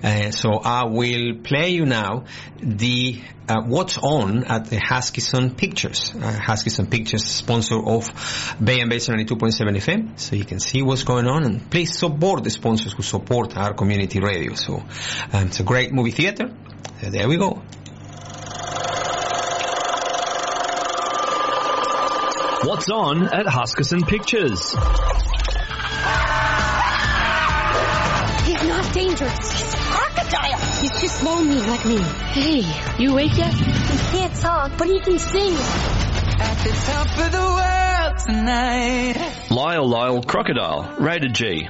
Uh, 0.04 0.32
so 0.32 0.60
I 0.64 0.86
will 0.86 1.36
play 1.44 1.70
you 1.70 1.86
now 1.86 2.26
the 2.58 3.22
uh, 3.48 3.62
what's 3.62 3.98
on 3.98 4.44
at 4.44 4.66
the 4.66 4.78
Huskisson 4.78 5.56
Pictures. 5.56 6.12
Uh, 6.14 6.34
Huskisson 6.34 6.90
Pictures, 6.90 7.24
sponsor 7.24 7.76
of 7.76 8.56
Bay 8.62 8.82
and 8.82 8.90
Basin 8.90 9.16
92.7 9.16 9.78
FM, 9.78 10.20
so 10.20 10.36
you 10.36 10.46
can 10.46 10.60
see 10.60 10.82
what's 10.82 11.04
going 11.04 11.28
on. 11.28 11.44
And 11.44 11.72
please 11.72 11.98
support 11.98 12.44
the 12.44 12.50
sponsors 12.50 12.94
who 12.94 13.04
support 13.04 13.56
our 13.56 13.74
community 13.74 14.20
radio. 14.20 14.54
So 14.56 14.84
um, 15.34 15.48
it's 15.48 15.60
a 15.60 15.64
great 15.64 15.94
movie 15.94 16.12
theater. 16.12 16.50
There 17.02 17.28
we 17.30 17.38
go. 17.38 17.62
What's 22.64 22.90
on 22.90 23.24
at 23.28 23.46
Huskisson 23.46 24.08
Pictures? 24.08 24.72
He's 28.46 28.64
not 28.68 28.94
dangerous. 28.94 29.52
He's 29.52 29.74
a 29.74 29.78
crocodile. 29.78 30.60
He's 30.82 31.02
just 31.02 31.24
lonely 31.24 31.60
like 31.60 31.86
me. 31.86 31.98
Hey, 31.98 32.64
you 32.98 33.12
awake 33.12 33.38
yet? 33.38 33.54
He 33.54 34.18
can't 34.18 34.36
talk, 34.36 34.72
but 34.78 34.88
he 34.88 35.00
can 35.00 35.20
sing. 35.20 35.54
At 35.54 36.58
the 36.64 36.72
top 36.86 37.08
of 37.26 37.32
the 37.32 37.38
world 37.38 38.18
tonight. 38.26 39.52
Lyle 39.52 39.88
Lyle 39.88 40.24
Crocodile, 40.24 40.96
rated 41.00 41.36
G. 41.36 41.68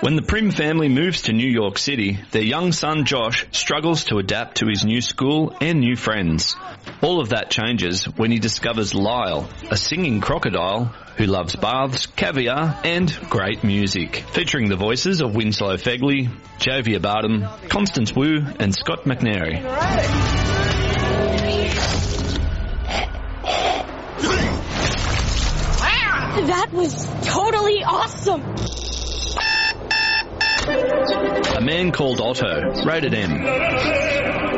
When 0.00 0.16
the 0.16 0.22
Prim 0.22 0.50
family 0.50 0.90
moves 0.90 1.22
to 1.22 1.32
New 1.32 1.48
York 1.48 1.78
City, 1.78 2.18
their 2.30 2.42
young 2.42 2.72
son 2.72 3.06
Josh 3.06 3.46
struggles 3.52 4.04
to 4.04 4.18
adapt 4.18 4.58
to 4.58 4.66
his 4.68 4.84
new 4.84 5.00
school 5.00 5.56
and 5.62 5.80
new 5.80 5.96
friends. 5.96 6.54
All 7.02 7.20
of 7.20 7.28
that 7.30 7.50
changes 7.50 8.04
when 8.04 8.30
he 8.30 8.38
discovers 8.38 8.94
Lyle, 8.94 9.48
a 9.70 9.76
singing 9.76 10.20
crocodile 10.20 10.86
who 11.16 11.26
loves 11.26 11.54
baths, 11.54 12.06
caviar, 12.06 12.80
and 12.84 13.14
great 13.28 13.62
music. 13.62 14.24
Featuring 14.32 14.68
the 14.68 14.76
voices 14.76 15.20
of 15.20 15.34
Winslow 15.34 15.76
Fegley, 15.76 16.30
Javier 16.58 17.00
Bardem, 17.00 17.68
Constance 17.68 18.14
Wu, 18.14 18.44
and 18.58 18.74
Scoot 18.74 19.04
McNairy. 19.04 19.62
That 26.46 26.72
was 26.72 27.06
totally 27.24 27.82
awesome. 27.82 28.42
A 31.56 31.60
man 31.60 31.92
called 31.92 32.20
Otto, 32.20 32.84
rated 32.84 33.14
M. 33.14 33.32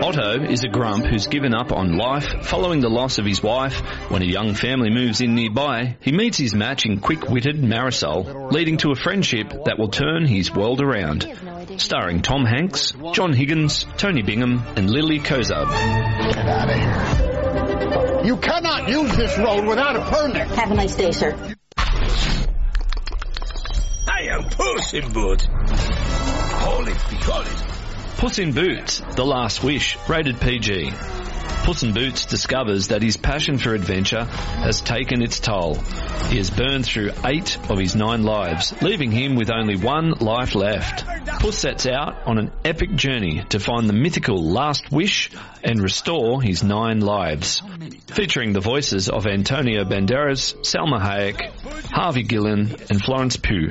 Otto 0.01 0.45
is 0.45 0.63
a 0.63 0.69
grump 0.69 1.05
who's 1.07 1.27
given 1.27 1.55
up 1.55 1.73
on 1.73 1.97
life 1.97 2.47
following 2.47 2.81
the 2.81 2.89
loss 2.89 3.19
of 3.19 3.27
his 3.27 3.43
wife. 3.43 3.81
When 4.11 4.23
a 4.23 4.27
young 4.27 4.55
family 4.55 4.91
moves 4.91 5.21
in 5.21 5.35
nearby, 5.35 5.97
he 6.01 6.13
meets 6.13 6.39
his 6.39 6.55
match 6.55 6.87
in 6.87 7.01
quick-witted 7.01 7.57
Marisol, 7.57 8.53
leading 8.53 8.77
to 8.79 8.93
a 8.93 8.95
friendship 8.95 9.51
that 9.65 9.77
will 9.79 9.89
turn 9.89 10.25
his 10.25 10.55
world 10.55 10.81
around. 10.81 11.27
Starring 11.79 12.23
Tom 12.23 12.45
Hanks, 12.45 12.93
John 13.13 13.33
Higgins, 13.33 13.87
Tony 13.97 14.23
Bingham, 14.23 14.63
and 14.77 14.89
Lily 14.89 15.19
Kozub. 15.19 15.69
Get 15.69 16.47
out 16.47 16.71
of 16.71 16.77
here. 16.77 18.25
You 18.25 18.37
cannot 18.37 18.89
use 18.89 19.17
this 19.17 19.37
road 19.37 19.65
without 19.67 19.97
a 19.97 20.05
permit. 20.11 20.49
Have 20.49 20.71
a 20.71 20.75
nice 20.75 20.95
day, 20.95 21.11
sir. 21.11 21.37
I 24.07 24.23
am 24.31 24.45
Puss 24.45 24.95
in 24.95 25.13
Boots. 25.13 25.47
Holy 25.49 26.93
frijoles. 26.93 27.78
Puss 28.19 28.41
in 28.41 28.53
Boots, 28.53 29.01
The 29.15 29.25
Last 29.25 29.63
Wish, 29.63 29.97
rated 30.09 30.41
PG. 30.41 30.91
Puss 31.63 31.85
in 31.85 31.93
Boots 31.93 32.27
discovers 32.27 32.89
that 32.89 33.01
his 33.01 33.17
passion 33.17 33.59
for 33.59 33.75
adventure 33.75 34.25
has 34.25 34.81
taken 34.81 35.23
its 35.23 35.39
toll. 35.39 35.77
He 36.29 36.39
has 36.39 36.51
burned 36.51 36.85
through 36.85 37.13
eight 37.25 37.57
of 37.71 37.79
his 37.79 37.95
nine 37.95 38.25
lives, 38.25 38.75
leaving 38.83 39.13
him 39.13 39.37
with 39.37 39.53
only 39.53 39.77
one 39.77 40.11
life 40.19 40.57
left. 40.57 41.07
Puss 41.39 41.59
sets 41.59 41.87
out 41.87 42.27
on 42.27 42.39
an 42.39 42.51
epic 42.65 42.93
journey 42.97 43.45
to 43.51 43.61
find 43.61 43.89
the 43.89 43.93
mythical 43.93 44.43
Last 44.43 44.91
Wish 44.91 45.31
and 45.63 45.81
restore 45.81 46.43
his 46.43 46.65
nine 46.65 46.99
lives. 46.99 47.63
Featuring 48.09 48.53
the 48.53 48.61
voices 48.61 49.09
of 49.09 49.29
Antonio 49.29 49.85
Banderas, 49.85 50.57
Salma 50.63 51.01
Hayek, 51.01 51.53
Harvey 51.93 52.25
Guillén, 52.25 52.91
and 52.91 53.01
Florence 53.01 53.37
Pugh. 53.37 53.71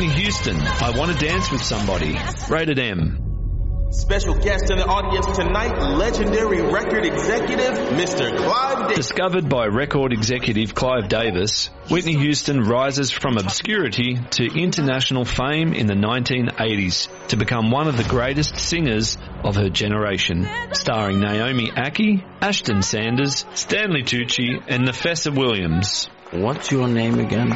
Whitney 0.00 0.22
Houston, 0.22 0.56
I 0.56 0.96
Want 0.96 1.12
to 1.12 1.26
Dance 1.26 1.52
with 1.52 1.62
Somebody, 1.62 2.16
rated 2.48 2.78
M. 2.78 3.88
Special 3.90 4.32
guest 4.32 4.70
in 4.70 4.78
the 4.78 4.86
audience 4.86 5.26
tonight, 5.36 5.76
legendary 5.78 6.62
record 6.62 7.04
executive, 7.04 7.74
Mr. 7.74 8.34
Clive 8.34 8.88
Davis. 8.88 8.96
Discovered 8.96 9.50
by 9.50 9.66
record 9.66 10.14
executive 10.14 10.74
Clive 10.74 11.10
Davis, 11.10 11.66
Whitney 11.90 12.16
Houston 12.16 12.62
rises 12.62 13.10
from 13.10 13.36
obscurity 13.36 14.16
to 14.30 14.46
international 14.58 15.26
fame 15.26 15.74
in 15.74 15.86
the 15.86 15.92
1980s 15.92 17.28
to 17.28 17.36
become 17.36 17.70
one 17.70 17.86
of 17.86 17.98
the 17.98 18.04
greatest 18.04 18.56
singers 18.56 19.18
of 19.44 19.56
her 19.56 19.68
generation, 19.68 20.48
starring 20.72 21.20
Naomi 21.20 21.70
Ackie, 21.72 22.24
Ashton 22.40 22.80
Sanders, 22.80 23.44
Stanley 23.52 24.02
Tucci, 24.02 24.64
and 24.66 24.88
Nafessa 24.88 25.36
Williams. 25.36 26.08
What's 26.32 26.70
your 26.70 26.86
name 26.86 27.18
again? 27.18 27.50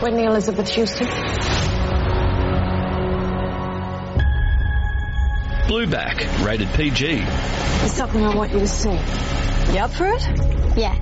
Whitney 0.00 0.22
Elizabeth 0.22 0.68
Houston. 0.68 1.08
Blueback, 5.66 6.46
rated 6.46 6.68
PG. 6.74 7.16
There's 7.16 7.92
something 7.92 8.24
I 8.24 8.36
want 8.36 8.52
you 8.52 8.60
to 8.60 8.68
see. 8.68 8.90
You 8.90 9.80
up 9.80 9.92
for 9.92 10.06
it? 10.06 10.78
Yeah. 10.78 10.94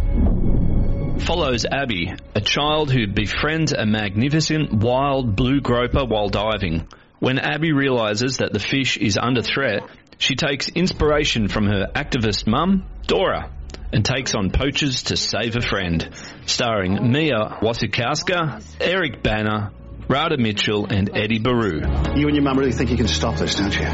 Follows 1.19 1.67
Abby, 1.71 2.15
a 2.35 2.41
child 2.41 2.91
who 2.91 3.07
befriends 3.07 3.75
a 3.75 3.85
magnificent 3.85 4.73
wild 4.73 5.37
blue 5.37 5.61
groper 5.61 6.07
while 6.07 6.31
diving. 6.31 6.89
When 7.19 7.39
Abby 7.39 7.73
realizes 7.73 8.39
that 8.39 8.55
the 8.55 8.59
fish 8.59 8.97
is 8.97 9.19
under 9.19 9.43
threat, 9.43 9.83
she 10.17 10.35
takes 10.35 10.71
inspiration 10.71 11.49
from 11.49 11.67
her 11.67 11.89
activist 11.95 12.47
mum, 12.47 12.87
Dora, 13.07 13.51
and 13.93 14.05
takes 14.05 14.35
on 14.35 14.51
poachers 14.51 15.05
to 15.05 15.17
save 15.17 15.57
a 15.57 15.61
friend. 15.61 16.09
Starring 16.47 17.11
Mia 17.11 17.59
Wasikowska, 17.63 18.63
Eric 18.81 19.23
Bana, 19.23 19.73
Radha 20.09 20.37
Mitchell, 20.37 20.87
and 20.87 21.11
Eddie 21.17 21.39
Baru. 21.39 21.81
You 22.15 22.27
and 22.27 22.35
your 22.35 22.43
mum 22.43 22.59
really 22.59 22.73
think 22.73 22.91
you 22.91 22.97
can 22.97 23.09
stop 23.09 23.37
this, 23.37 23.55
don't 23.57 23.75
you? 23.75 23.87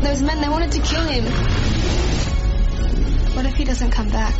Those 0.00 0.22
men, 0.22 0.40
they 0.40 0.48
wanted 0.48 0.72
to 0.72 0.80
kill 0.80 1.06
him. 1.08 1.24
What 3.34 3.46
if 3.46 3.54
he 3.56 3.64
doesn't 3.64 3.90
come 3.90 4.10
back? 4.10 4.34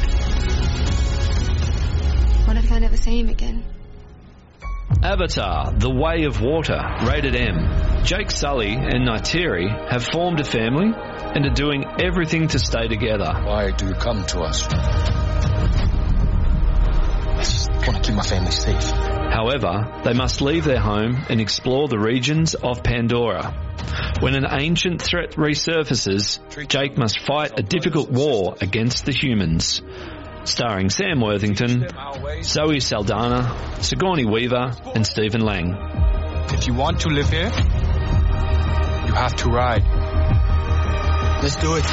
What 2.47 2.57
if 2.57 2.73
I 2.73 2.79
never 2.79 2.97
see 2.97 3.21
him 3.21 3.29
again? 3.29 3.65
Avatar, 5.03 5.73
The 5.77 5.91
Way 5.91 6.25
of 6.25 6.41
Water, 6.41 6.83
rated 7.07 7.37
M. 7.37 8.05
Jake 8.05 8.33
Sully 8.33 8.73
and 8.73 9.07
Neytiri 9.07 9.69
have 9.89 10.03
formed 10.03 10.41
a 10.41 10.45
family 10.45 10.93
and 10.93 11.47
are 11.47 11.55
doing 11.55 11.85
everything 12.01 12.49
to 12.49 12.59
stay 12.59 12.89
together. 12.89 13.33
Why 13.45 13.71
do 13.71 13.87
you 13.87 13.95
come 13.95 14.27
to 14.27 14.41
us? 14.41 14.67
I 14.67 14.75
just 17.39 17.71
want 17.71 18.03
to 18.03 18.03
keep 18.03 18.17
my 18.17 18.25
family 18.25 18.51
safe. 18.51 18.91
However, 18.91 20.01
they 20.03 20.15
must 20.15 20.41
leave 20.41 20.65
their 20.65 20.81
home 20.81 21.25
and 21.29 21.41
explore 21.41 21.87
the 21.87 21.99
regions 21.99 22.57
of 22.57 22.83
Pandora. 22.83 23.55
When 24.19 24.35
an 24.35 24.47
ancient 24.51 25.01
threat 25.01 25.35
resurfaces, 25.37 26.41
Jake 26.69 26.99
must 26.99 27.21
fight 27.21 27.57
a 27.57 27.63
difficult 27.63 28.11
war 28.11 28.57
against 28.61 29.07
the 29.07 29.13
humans. 29.13 29.81
Starring 30.49 30.89
Sam 30.89 31.21
Worthington, 31.21 31.87
Zoe 32.43 32.81
Saldana, 32.81 33.55
Sigourney 33.81 34.25
Weaver, 34.25 34.73
and 34.95 35.07
Stephen 35.07 35.43
Lang. 35.43 35.77
If 36.53 36.67
you 36.67 36.73
want 36.75 37.01
to 37.01 37.11
live 37.11 37.29
here, 37.29 37.45
you 37.45 39.15
have 39.15 39.37
to 39.37 39.51
ride. 39.51 39.85
Let's 41.43 41.57
do 41.57 41.75
it. 41.77 41.85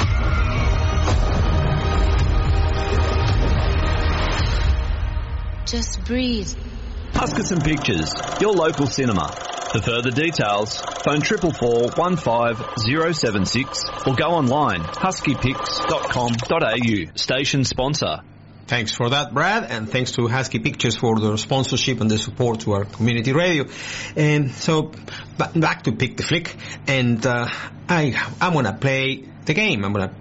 Just 5.67 6.03
breathe. 6.05 6.47
Huskisson 7.11 7.61
Pictures, 7.63 8.11
your 8.39 8.53
local 8.53 8.87
cinema. 8.87 9.27
For 9.71 9.81
further 9.81 10.11
details, 10.11 10.79
phone 11.03 11.21
triple 11.21 11.51
four 11.51 11.89
one 11.95 12.15
five 12.15 12.63
zero 12.79 13.11
seven 13.11 13.45
six 13.45 13.83
or 14.07 14.15
go 14.15 14.27
online 14.27 14.81
huskypics.com.au. 14.81 17.15
Station 17.15 17.63
sponsor. 17.65 18.21
Thanks 18.67 18.95
for 18.95 19.11
that, 19.11 19.31
Brad, 19.31 19.69
and 19.69 19.87
thanks 19.87 20.13
to 20.13 20.27
Husky 20.27 20.57
Pictures 20.57 20.95
for 20.95 21.19
their 21.19 21.37
sponsorship 21.37 22.01
and 22.01 22.09
the 22.09 22.17
support 22.17 22.61
to 22.61 22.73
our 22.73 22.85
community 22.85 23.31
radio. 23.31 23.65
And 24.15 24.51
so, 24.51 24.91
back 25.37 25.83
to 25.83 25.91
Pick 25.91 26.17
the 26.17 26.23
Flick, 26.23 26.55
and 26.87 27.23
uh, 27.27 27.47
I 27.87 28.15
I'm 28.41 28.53
gonna 28.53 28.73
play 28.73 29.29
the 29.45 29.53
game. 29.53 29.85
I'm 29.85 29.93
gonna 29.93 30.15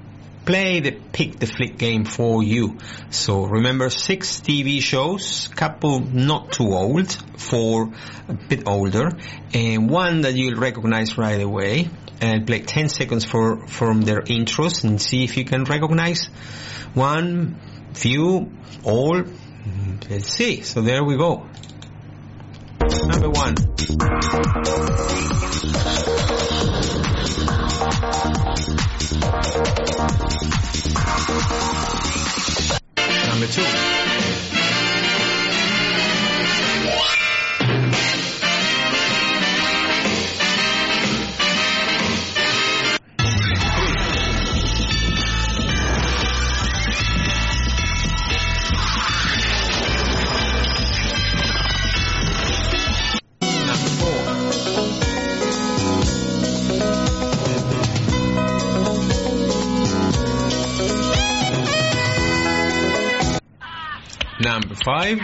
play 0.44 0.80
the 0.80 0.92
Pick 0.92 1.38
the 1.38 1.46
Flick 1.46 1.78
game 1.78 2.04
for 2.04 2.42
you. 2.42 2.76
So 3.08 3.46
remember 3.46 3.88
six 3.88 4.40
TV 4.40 4.82
shows, 4.82 5.48
couple 5.48 6.00
not 6.00 6.52
too 6.52 6.74
old, 6.74 7.12
four 7.38 7.94
a 8.28 8.34
bit 8.34 8.68
older, 8.68 9.10
and 9.54 9.88
one 9.88 10.20
that 10.20 10.34
you'll 10.34 10.60
recognize 10.60 11.16
right 11.16 11.40
away. 11.40 11.88
And 12.20 12.46
play 12.46 12.60
10 12.60 12.88
seconds 12.88 13.24
for 13.24 13.66
from 13.66 14.02
their 14.02 14.20
intros 14.22 14.84
and 14.84 15.00
see 15.02 15.24
if 15.24 15.36
you 15.36 15.44
can 15.44 15.64
recognize 15.64 16.26
one, 16.94 17.58
few, 17.94 18.52
all. 18.82 19.24
Let's 20.10 20.28
see. 20.28 20.62
So 20.62 20.82
there 20.82 21.02
we 21.02 21.16
go. 21.16 21.46
Number 23.06 23.30
one. 23.30 23.54
Number 33.28 33.46
two. 33.46 34.13
Five. 64.84 65.18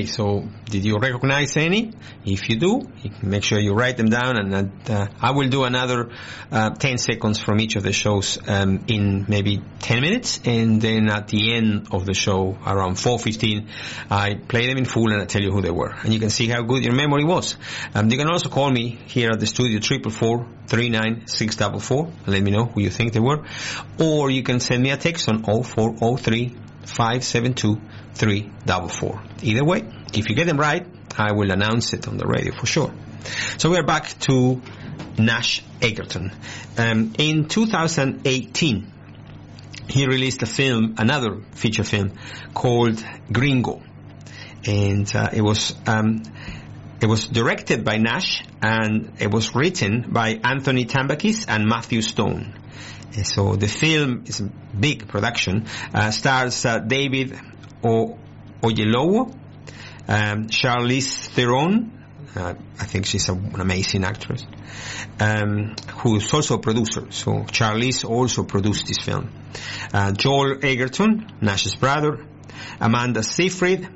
Okay, 0.00 0.06
so 0.06 0.48
did 0.64 0.82
you 0.82 0.96
recognize 0.96 1.58
any? 1.58 1.92
If 2.24 2.48
you 2.48 2.58
do, 2.58 2.90
make 3.22 3.44
sure 3.44 3.58
you 3.58 3.74
write 3.74 3.98
them 3.98 4.08
down 4.08 4.38
and 4.38 4.72
uh, 4.88 5.08
I 5.20 5.32
will 5.32 5.50
do 5.50 5.64
another 5.64 6.08
uh, 6.50 6.70
10 6.70 6.96
seconds 6.96 7.38
from 7.38 7.60
each 7.60 7.76
of 7.76 7.82
the 7.82 7.92
shows 7.92 8.38
um, 8.48 8.86
in 8.88 9.26
maybe 9.28 9.62
10 9.80 10.00
minutes 10.00 10.40
and 10.46 10.80
then 10.80 11.10
at 11.10 11.28
the 11.28 11.54
end 11.54 11.88
of 11.92 12.06
the 12.06 12.14
show 12.14 12.56
around 12.64 12.94
4.15 12.94 13.68
I 14.10 14.36
play 14.36 14.68
them 14.68 14.78
in 14.78 14.86
full 14.86 15.12
and 15.12 15.20
I 15.20 15.26
tell 15.26 15.42
you 15.42 15.52
who 15.52 15.60
they 15.60 15.70
were 15.70 15.94
and 16.02 16.14
you 16.14 16.18
can 16.18 16.30
see 16.30 16.48
how 16.48 16.62
good 16.62 16.82
your 16.82 16.94
memory 16.94 17.24
was. 17.24 17.56
Um, 17.94 18.08
you 18.08 18.16
can 18.16 18.28
also 18.28 18.48
call 18.48 18.70
me 18.70 18.98
here 19.06 19.28
at 19.32 19.40
the 19.40 19.46
studio 19.46 19.80
triple 19.80 20.10
four 20.10 20.46
three 20.66 20.88
nine 20.88 21.26
six 21.26 21.56
double 21.56 21.80
four 21.80 22.06
and 22.06 22.28
let 22.28 22.42
me 22.42 22.50
know 22.52 22.64
who 22.64 22.80
you 22.80 22.88
think 22.88 23.12
they 23.12 23.20
were 23.20 23.44
or 23.98 24.30
you 24.30 24.42
can 24.42 24.60
send 24.60 24.82
me 24.82 24.92
a 24.92 24.96
text 24.96 25.28
on 25.28 25.42
0403 25.42 26.69
572 26.90 27.80
344. 28.14 29.22
Either 29.42 29.64
way, 29.64 29.84
if 30.12 30.28
you 30.28 30.34
get 30.34 30.46
them 30.46 30.58
right, 30.58 30.86
I 31.16 31.32
will 31.32 31.50
announce 31.50 31.92
it 31.92 32.08
on 32.08 32.16
the 32.16 32.26
radio 32.26 32.52
for 32.52 32.66
sure. 32.66 32.92
So 33.58 33.70
we're 33.70 33.84
back 33.84 34.18
to 34.20 34.60
Nash 35.18 35.62
Edgerton. 35.80 36.32
Um, 36.76 37.14
in 37.18 37.46
2018, 37.48 38.92
he 39.88 40.06
released 40.06 40.42
a 40.42 40.46
film, 40.46 40.94
another 40.98 41.40
feature 41.52 41.84
film 41.84 42.12
called 42.54 43.04
Gringo, 43.32 43.82
and 44.66 45.10
uh, 45.14 45.30
it 45.32 45.42
was 45.42 45.74
um, 45.86 46.22
it 47.00 47.06
was 47.06 47.26
directed 47.26 47.84
by 47.84 47.96
Nash 47.96 48.44
and 48.62 49.14
it 49.18 49.30
was 49.30 49.54
written 49.54 50.06
by 50.10 50.38
Anthony 50.44 50.84
Tambakis 50.84 51.46
and 51.48 51.66
Matthew 51.66 52.02
Stone. 52.02 52.59
And 53.16 53.26
so 53.26 53.56
the 53.56 53.68
film 53.68 54.24
is 54.26 54.40
a 54.40 54.44
big 54.78 55.08
production. 55.08 55.66
Uh, 55.92 56.10
stars 56.10 56.64
uh, 56.64 56.78
David 56.78 57.38
o- 57.82 58.18
Oyelowo, 58.62 59.34
um, 60.08 60.46
Charlize 60.48 61.26
Theron. 61.28 61.96
Uh, 62.36 62.54
I 62.78 62.84
think 62.84 63.06
she's 63.06 63.28
a, 63.28 63.32
an 63.32 63.60
amazing 63.60 64.04
actress. 64.04 64.44
Um, 65.18 65.74
who 65.98 66.16
is 66.16 66.32
also 66.32 66.54
a 66.54 66.60
producer. 66.60 67.10
So 67.10 67.42
Charlize 67.42 68.08
also 68.08 68.44
produced 68.44 68.86
this 68.86 68.98
film. 68.98 69.30
Uh, 69.92 70.12
Joel 70.12 70.64
Edgerton, 70.64 71.26
Nash's 71.40 71.74
brother. 71.74 72.24
Amanda 72.80 73.22
Seyfried. 73.22 73.88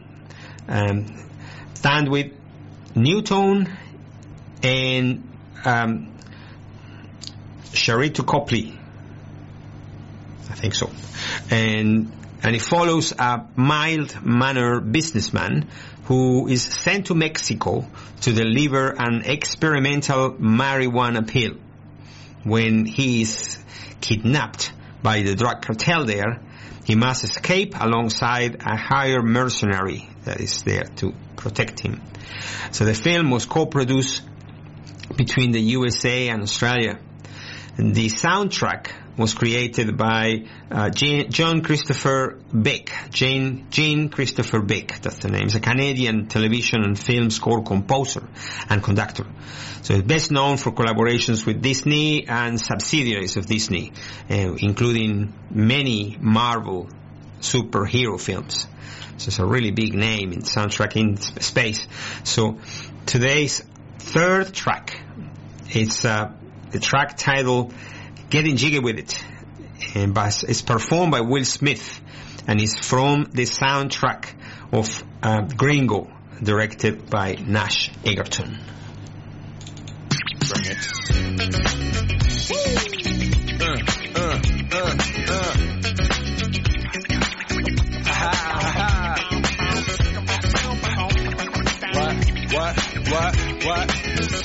Um, 0.68 1.06
Thandiwe 1.74 2.34
Newton. 2.96 3.68
And 4.62 5.28
um, 5.64 6.14
Sharlto 7.72 8.26
Copley. 8.26 8.78
I 10.50 10.54
think 10.54 10.74
so. 10.74 10.90
And 11.50 12.12
and 12.44 12.54
it 12.54 12.60
follows 12.60 13.12
a 13.18 13.46
mild-mannered 13.56 14.92
businessman 14.92 15.70
who 16.04 16.46
is 16.46 16.62
sent 16.62 17.06
to 17.06 17.14
Mexico 17.14 17.86
to 18.20 18.32
deliver 18.34 18.90
an 18.90 19.22
experimental 19.24 20.32
marijuana 20.32 21.26
pill. 21.26 21.56
When 22.42 22.84
he 22.84 23.22
is 23.22 23.58
kidnapped 24.02 24.72
by 25.02 25.22
the 25.22 25.34
drug 25.34 25.62
cartel 25.62 26.04
there, 26.04 26.42
he 26.84 26.96
must 26.96 27.24
escape 27.24 27.74
alongside 27.80 28.56
a 28.60 28.76
hired 28.76 29.24
mercenary 29.24 30.06
that 30.24 30.40
is 30.40 30.62
there 30.64 30.84
to 30.96 31.14
protect 31.36 31.80
him. 31.80 32.02
So 32.72 32.84
the 32.84 32.92
film 32.92 33.30
was 33.30 33.46
co-produced 33.46 34.22
between 35.16 35.52
the 35.52 35.60
USA 35.60 36.28
and 36.28 36.42
Australia. 36.42 36.98
The 37.76 38.08
soundtrack 38.10 38.90
was 39.16 39.34
created 39.34 39.96
by 39.96 40.44
uh, 40.70 40.90
Jane, 40.90 41.30
John 41.30 41.62
Christopher 41.62 42.38
Beck. 42.52 42.90
Jane, 43.10 43.66
Jane 43.70 44.08
Christopher 44.08 44.60
Beck, 44.60 45.00
that's 45.00 45.18
the 45.18 45.28
name. 45.28 45.44
He's 45.44 45.54
a 45.54 45.60
Canadian 45.60 46.26
television 46.26 46.82
and 46.82 46.98
film 46.98 47.30
score 47.30 47.62
composer 47.62 48.26
and 48.68 48.82
conductor. 48.82 49.26
So 49.82 49.94
he's 49.94 50.02
best 50.02 50.30
known 50.30 50.56
for 50.56 50.72
collaborations 50.72 51.46
with 51.46 51.62
Disney 51.62 52.26
and 52.26 52.60
subsidiaries 52.60 53.36
of 53.36 53.46
Disney, 53.46 53.92
uh, 54.30 54.54
including 54.58 55.32
many 55.50 56.16
Marvel 56.20 56.88
superhero 57.40 58.20
films. 58.20 58.66
So 59.18 59.28
it's 59.28 59.38
a 59.38 59.46
really 59.46 59.70
big 59.70 59.94
name 59.94 60.32
in 60.32 60.40
soundtrack 60.40 60.96
in 60.96 61.16
space. 61.18 61.86
So 62.24 62.58
today's 63.06 63.62
third 63.98 64.52
track, 64.52 65.00
it's 65.68 66.04
uh, 66.04 66.32
the 66.72 66.80
track 66.80 67.16
titled 67.16 67.72
Getting 68.30 68.56
Jiggy 68.56 68.78
With 68.80 68.98
It. 68.98 69.24
And 69.94 70.14
by, 70.14 70.28
it's 70.48 70.62
performed 70.62 71.12
by 71.12 71.20
Will 71.20 71.44
Smith 71.44 72.00
and 72.46 72.60
is 72.60 72.74
from 72.78 73.24
the 73.32 73.42
soundtrack 73.42 74.28
of 74.72 75.04
uh, 75.22 75.42
Gringo, 75.42 76.10
directed 76.42 77.08
by 77.08 77.34
Nash 77.34 77.90
Edgerton. 78.04 78.58
Bring 80.48 80.66
it. 80.66 80.78
Uh, 83.60 83.78
uh, 84.14 84.40
uh, 84.72 84.96
uh. 85.28 85.54
Ha, 88.06 88.30
ha, 88.34 88.58
ha. 88.76 89.14
What, 91.94 92.14
what, 92.52 92.76
what, 93.10 93.34
what? 93.64 94.43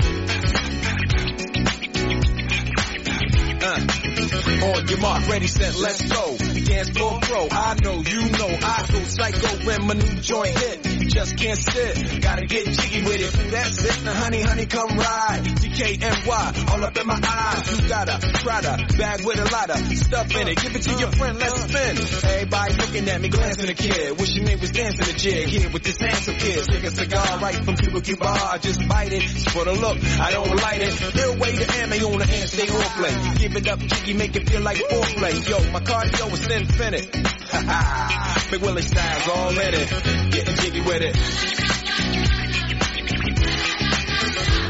Your 4.99 5.09
mark, 5.09 5.27
ready, 5.27 5.47
set, 5.47 5.75
let's 5.77 6.01
go. 6.01 6.37
Dance 6.37 6.89
floor 6.89 7.19
pro, 7.21 7.47
I 7.51 7.75
know, 7.81 8.01
you 8.01 8.29
know, 8.31 8.57
I 8.61 8.85
go 8.91 8.99
psycho 8.99 9.65
when 9.65 9.87
my 9.87 9.93
new 9.93 10.21
joint 10.21 10.57
hit. 10.57 10.88
Just 11.20 11.36
can't 11.36 11.59
sit. 11.59 12.22
Gotta 12.22 12.45
get 12.45 12.65
jiggy 12.65 13.03
with 13.03 13.20
it. 13.20 13.51
That's 13.51 13.84
it. 13.84 14.05
Now, 14.05 14.13
honey, 14.13 14.41
honey, 14.41 14.65
come 14.65 14.97
ride. 14.97 15.43
DKNY, 15.43 16.72
all 16.72 16.84
up 16.86 16.95
in 16.95 17.07
my 17.07 17.20
eyes. 17.22 17.82
You 17.82 17.89
got 17.89 18.07
a 18.07 18.20
Prada 18.39 18.88
bag 18.97 19.26
with 19.26 19.38
a 19.38 19.51
lot 19.51 19.70
of 19.70 19.97
stuff 19.97 20.34
in 20.34 20.47
it. 20.47 20.57
Give 20.61 20.76
it 20.76 20.82
to 20.84 20.93
your 20.95 21.11
friend, 21.11 21.38
let's 21.38 21.59
spin. 21.59 21.97
Everybody 22.24 22.74
looking 22.76 23.09
at 23.09 23.20
me, 23.20 23.28
glancing 23.28 23.70
a 23.70 23.74
kid. 23.74 24.17
Wishing 24.17 24.45
they 24.45 24.55
was 24.55 24.72
dancing 24.72 25.13
a 25.13 25.17
jig 25.17 25.49
here 25.49 25.70
with 25.70 25.84
this 25.84 25.97
handsome 25.97 26.36
kid. 26.36 26.63
Take 26.72 26.84
a 26.86 26.91
cigar 26.91 27.39
right 27.39 27.65
from 27.65 27.76
Cuba 27.76 27.99
Cuba. 27.99 28.26
I 28.26 28.57
just 28.59 28.88
bite 28.88 29.11
it. 29.11 29.22
Just 29.22 29.49
for 29.49 29.65
the 29.65 29.74
look, 29.74 29.97
I 30.22 30.32
don't 30.32 30.55
light 30.55 30.80
it. 30.80 31.15
Little 31.15 31.38
way 31.38 31.51
to 31.51 31.65
ammo 31.84 32.13
on 32.13 32.20
the 32.20 32.28
hand, 32.28 32.47
stay 32.47 32.70
on 32.70 32.89
play. 32.95 33.34
Give 33.39 33.55
it 33.57 33.67
up, 33.67 33.80
jiggy, 33.80 34.13
make 34.13 34.38
it 34.38 34.49
feel 34.49 34.61
like 34.61 34.78
foreplay. 34.78 35.49
Yo, 35.49 35.72
my 35.74 35.82
cardio 35.82 36.32
is 36.32 36.47
infinite. 36.47 37.13
Ha 37.51 37.59
ha. 37.67 38.47
Big 38.51 38.61
Willie 38.61 38.82
style's 38.82 39.28
all 39.28 39.49
in 39.51 39.74
it. 39.74 40.28
Getting 40.49 40.63
jiggy 40.63 40.81
with 40.81 41.01
it. 41.03 41.13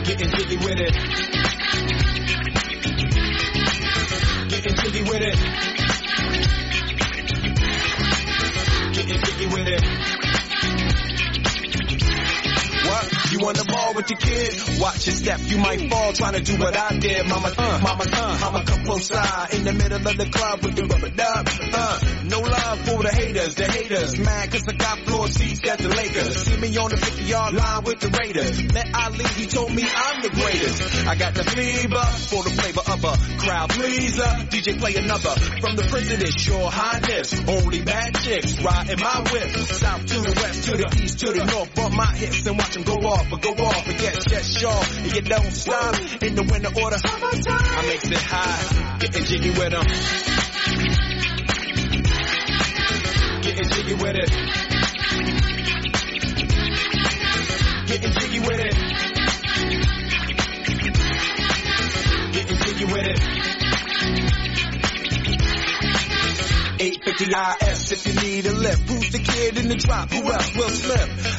Getting 0.04 0.30
jiggy 0.32 0.58
with 0.58 0.80
it. 0.80 0.94
Getting 4.50 4.76
jiggy 4.76 5.04
with 5.04 5.22
it. 5.22 5.38
Getting 8.94 9.22
jiggy 9.24 9.48
with 9.48 9.68
it. 9.70 9.84
What? 12.90 13.32
You 13.32 13.40
on 13.48 13.54
the 13.54 13.66
ball 13.72 13.94
with 13.94 14.10
your 14.10 14.20
kid? 14.20 14.82
Watch 14.82 15.06
your 15.06 15.16
step, 15.16 15.40
you 15.44 15.60
might 15.60 15.90
fall 15.90 16.12
trying 16.14 16.34
to 16.34 16.42
do 16.42 16.58
what 16.58 16.76
I 16.76 16.98
did. 16.98 17.28
Mama, 17.28 17.54
uh, 17.58 17.80
mama, 17.82 18.04
uh, 18.12 18.38
mama, 18.42 18.64
come 18.66 18.84
close 18.84 19.06
side 19.08 19.54
in 19.54 19.64
the 19.64 19.74
middle 19.74 20.06
of 20.06 20.18
the 20.18 20.30
club 20.30 20.64
with 20.64 20.76
the 20.76 20.86
rubber 20.86 21.10
dub. 21.10 21.48
Uh, 21.72 22.00
no 22.26 22.40
love 22.42 22.80
for 22.80 23.04
the 23.04 23.10
haters, 23.14 23.56
the 23.56 23.66
haters. 23.66 24.18
Mad 24.18 24.52
cause 24.52 24.68
I 24.68 24.74
got 24.90 25.06
floor 25.06 25.28
seats 25.28 25.62
at 25.70 25.78
the 25.78 25.90
Lakers. 25.90 26.36
See 26.44 26.58
me 26.58 26.78
on 26.78 26.90
the 26.90 26.98
50 26.98 27.24
yard 27.24 27.54
line 27.54 27.84
with 27.84 28.00
the 28.00 28.10
Raiders. 28.10 28.74
Met 28.74 28.88
Ali, 28.96 29.26
he 29.38 29.46
told 29.46 29.74
me 29.74 29.84
I'm 29.86 30.22
the 30.22 30.30
greatest. 30.30 31.08
I 31.08 31.16
got 31.16 31.34
the 31.36 31.44
fever 31.44 32.06
for 32.30 32.44
the 32.44 32.50
flavor 32.50 32.82
of 32.82 33.04
a 33.06 33.14
crowd 33.38 33.70
pleaser. 33.70 34.32
DJ 34.50 34.80
play 34.80 34.96
another 34.96 35.36
from 35.62 35.76
the 35.76 35.86
president, 35.90 36.34
your 36.48 36.72
highness. 36.72 37.38
Only 37.48 37.82
bad 37.84 38.16
chicks 38.16 38.58
riding 38.64 39.00
my 39.00 39.22
whip. 39.32 39.50
South 39.70 40.06
to 40.06 40.18
the 40.22 40.34
west, 40.42 40.64
to 40.66 40.78
the 40.78 40.88
east, 41.04 41.20
to 41.20 41.32
the 41.34 41.46
north. 41.46 41.76
Bump 41.76 41.94
my 41.96 42.12
hips 42.16 42.46
and 42.48 42.58
watch 42.58 42.74
them 42.74 42.84
go 42.84 42.96
off, 43.06 43.30
but 43.30 43.42
go 43.42 43.52
off. 43.52 43.86
But 43.86 44.02
yes, 44.02 44.26
yes, 44.30 44.58
sure. 44.58 44.84
And 45.04 45.14
you 45.14 45.22
don't 45.22 45.52
stop 45.54 46.24
in 46.24 46.36
the 46.36 46.44
winter 46.44 46.72
order. 46.82 46.98
I 46.98 47.86
makes 47.86 48.10
it 48.10 48.18
high, 48.18 48.98
getting 49.00 49.24
jiggy 49.26 49.50
with 49.52 49.70
them. 49.70 49.86
Getting 53.42 53.70
jiggy 53.70 53.94
with 53.94 54.16
it. 54.18 54.79
Getting 57.88 58.12
jiggy 58.12 58.40
with 58.40 58.60
it. 58.60 58.76
Getting 62.34 62.58
jiggy 62.58 62.86
with 62.86 63.08
it. 63.08 63.20
850 66.82 67.26
IS 67.66 67.92
if 67.92 68.08
you 68.08 68.14
need 68.22 68.46
a 68.46 68.54
lift. 68.54 68.90
Who's 68.90 69.10
the 69.12 69.20
kid 69.20 69.58
in 69.58 69.68
the 69.68 69.76
drop? 69.76 70.10
Who 70.12 70.32
else? 70.32 70.56
Will 70.56 70.70
Smith. 70.70 71.39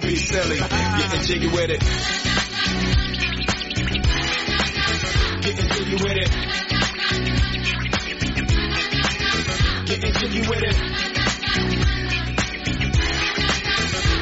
be 0.00 0.16
silly. 0.16 0.58
Getting 0.58 1.22
jiggy 1.22 1.48
with 1.48 1.70
it. 1.70 1.80
Getting 5.42 5.68
jiggy 5.68 5.94
with 5.94 6.16
it. 6.16 6.30
Getting 9.86 10.12
jiggy 10.12 10.40
with 10.48 10.62
it. 10.62 10.76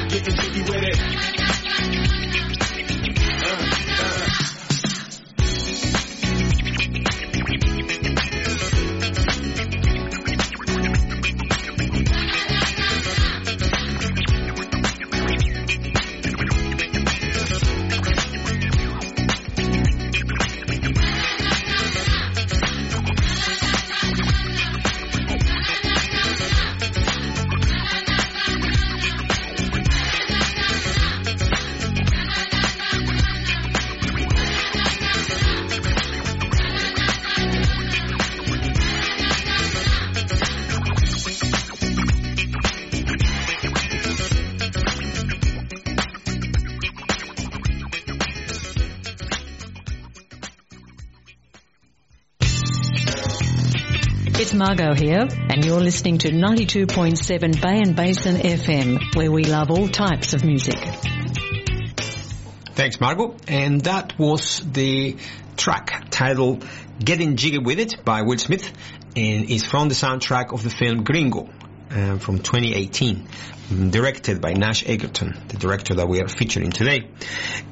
Getting 0.09 0.37
jiggy 0.37 0.63
with 0.63 0.83
it. 0.83 1.18
Margot 54.59 54.93
here, 54.93 55.29
and 55.31 55.65
you're 55.65 55.81
listening 55.81 56.19
to 56.19 56.31
92.7 56.31 57.63
Bay 57.63 57.79
and 57.79 57.95
Basin 57.95 58.35
FM, 58.35 59.15
where 59.15 59.31
we 59.31 59.45
love 59.45 59.71
all 59.71 59.87
types 59.87 60.35
of 60.35 60.45
music. 60.45 60.75
Thanks, 62.75 63.01
Margot. 63.01 63.37
And 63.47 63.83
that 63.83 64.19
was 64.19 64.61
the 64.61 65.17
track 65.57 66.07
titled 66.11 66.67
Getting 66.99 67.37
Jiggy 67.37 67.59
With 67.59 67.79
It 67.79 68.05
by 68.05 68.23
Will 68.23 68.39
Smith 68.39 68.73
and 69.15 69.49
is 69.49 69.65
from 69.65 69.89
the 69.89 69.95
soundtrack 69.95 70.53
of 70.53 70.65
the 70.65 70.71
film 70.71 71.05
Gringo 71.05 71.49
uh, 71.93 72.19
from 72.19 72.39
2018, 72.39 73.29
mm, 73.69 73.91
directed 73.93 74.41
by 74.41 74.55
Nash 74.55 74.83
Edgerton, 74.89 75.39
the 75.47 75.57
director 75.57 75.95
that 75.95 76.09
we 76.09 76.21
are 76.21 76.27
featuring 76.27 76.73
today. 76.73 77.09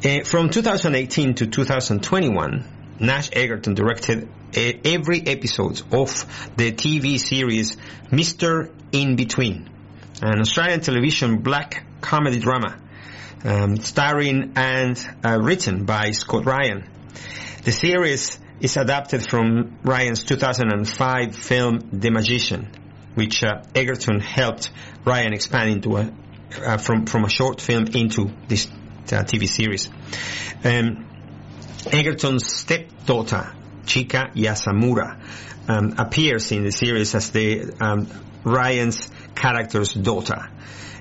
Uh, 0.05 0.23
from 0.23 0.51
2018 0.51 1.35
to 1.35 1.49
2021, 1.49 2.76
Nash 3.01 3.31
Edgerton 3.33 3.75
directed 3.75 4.29
every 4.55 5.21
episode 5.27 5.83
of 5.93 6.25
the 6.57 6.73
TV 6.73 7.19
series 7.19 7.77
Mr. 8.11 8.71
In 8.93 9.17
Between, 9.17 9.69
an 10.23 10.41
Australian 10.41 10.81
television 10.81 11.39
black 11.39 11.85
comedy 12.01 12.39
drama 12.39 12.79
um, 13.45 13.77
starring 13.77 14.53
and 14.57 14.99
uh, 15.25 15.39
written 15.41 15.85
by 15.85 16.11
Scott 16.13 16.47
Ryan. 16.47 16.89
The 17.65 17.73
series 17.73 18.39
is 18.61 18.77
adapted 18.77 19.29
from 19.29 19.79
Ryan's 19.83 20.25
2005 20.25 21.37
film 21.37 21.89
The 21.93 22.11
Magician, 22.11 22.71
which 23.15 23.45
uh, 23.45 23.63
Edgerton 23.75 24.21
helped 24.21 24.71
Ryan 25.05 25.33
expand 25.33 25.71
into 25.71 25.97
a, 25.97 26.13
uh, 26.65 26.79
from 26.79 27.07
from 27.07 27.25
a 27.25 27.31
short 27.31 27.61
film 27.61 27.87
into 27.89 28.31
this 28.49 28.67
uh, 28.67 29.23
TV 29.25 29.49
series. 29.49 29.89
Um, 30.65 31.07
Edgerton's 31.93 32.47
stepdaughter, 32.47 33.53
Chika 33.85 34.33
Yasumura, 34.35 35.21
um, 35.69 35.95
appears 35.99 36.51
in 36.53 36.65
the 36.65 36.73
series 36.73 37.15
as 37.15 37.31
the 37.31 37.73
um, 37.81 38.09
Ryan's 38.45 39.09
character's 39.35 39.93
daughter. 39.93 40.49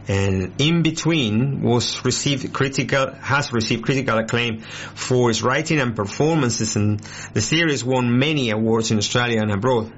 And 0.08 0.62
in 0.62 0.84
between 0.84 1.62
was 1.64 2.06
received 2.06 2.54
critical 2.54 3.12
has 3.14 3.52
received 3.52 3.84
critical 3.84 4.20
acclaim 4.20 4.62
for 4.62 5.32
its 5.32 5.42
writing 5.42 5.80
and 5.80 5.96
performances, 5.96 6.76
and 6.76 7.00
the 7.34 7.42
series 7.42 7.84
won 7.84 8.20
many 8.20 8.52
awards 8.52 8.92
in 8.92 8.98
Australia 8.98 9.42
and 9.42 9.52
abroad. 9.52 9.92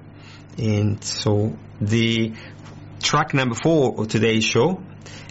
And 0.58 1.04
so 1.04 1.58
the 1.82 2.34
track 3.02 3.34
number 3.34 3.56
four 3.56 4.00
of 4.00 4.08
today's 4.08 4.46
show 4.46 4.82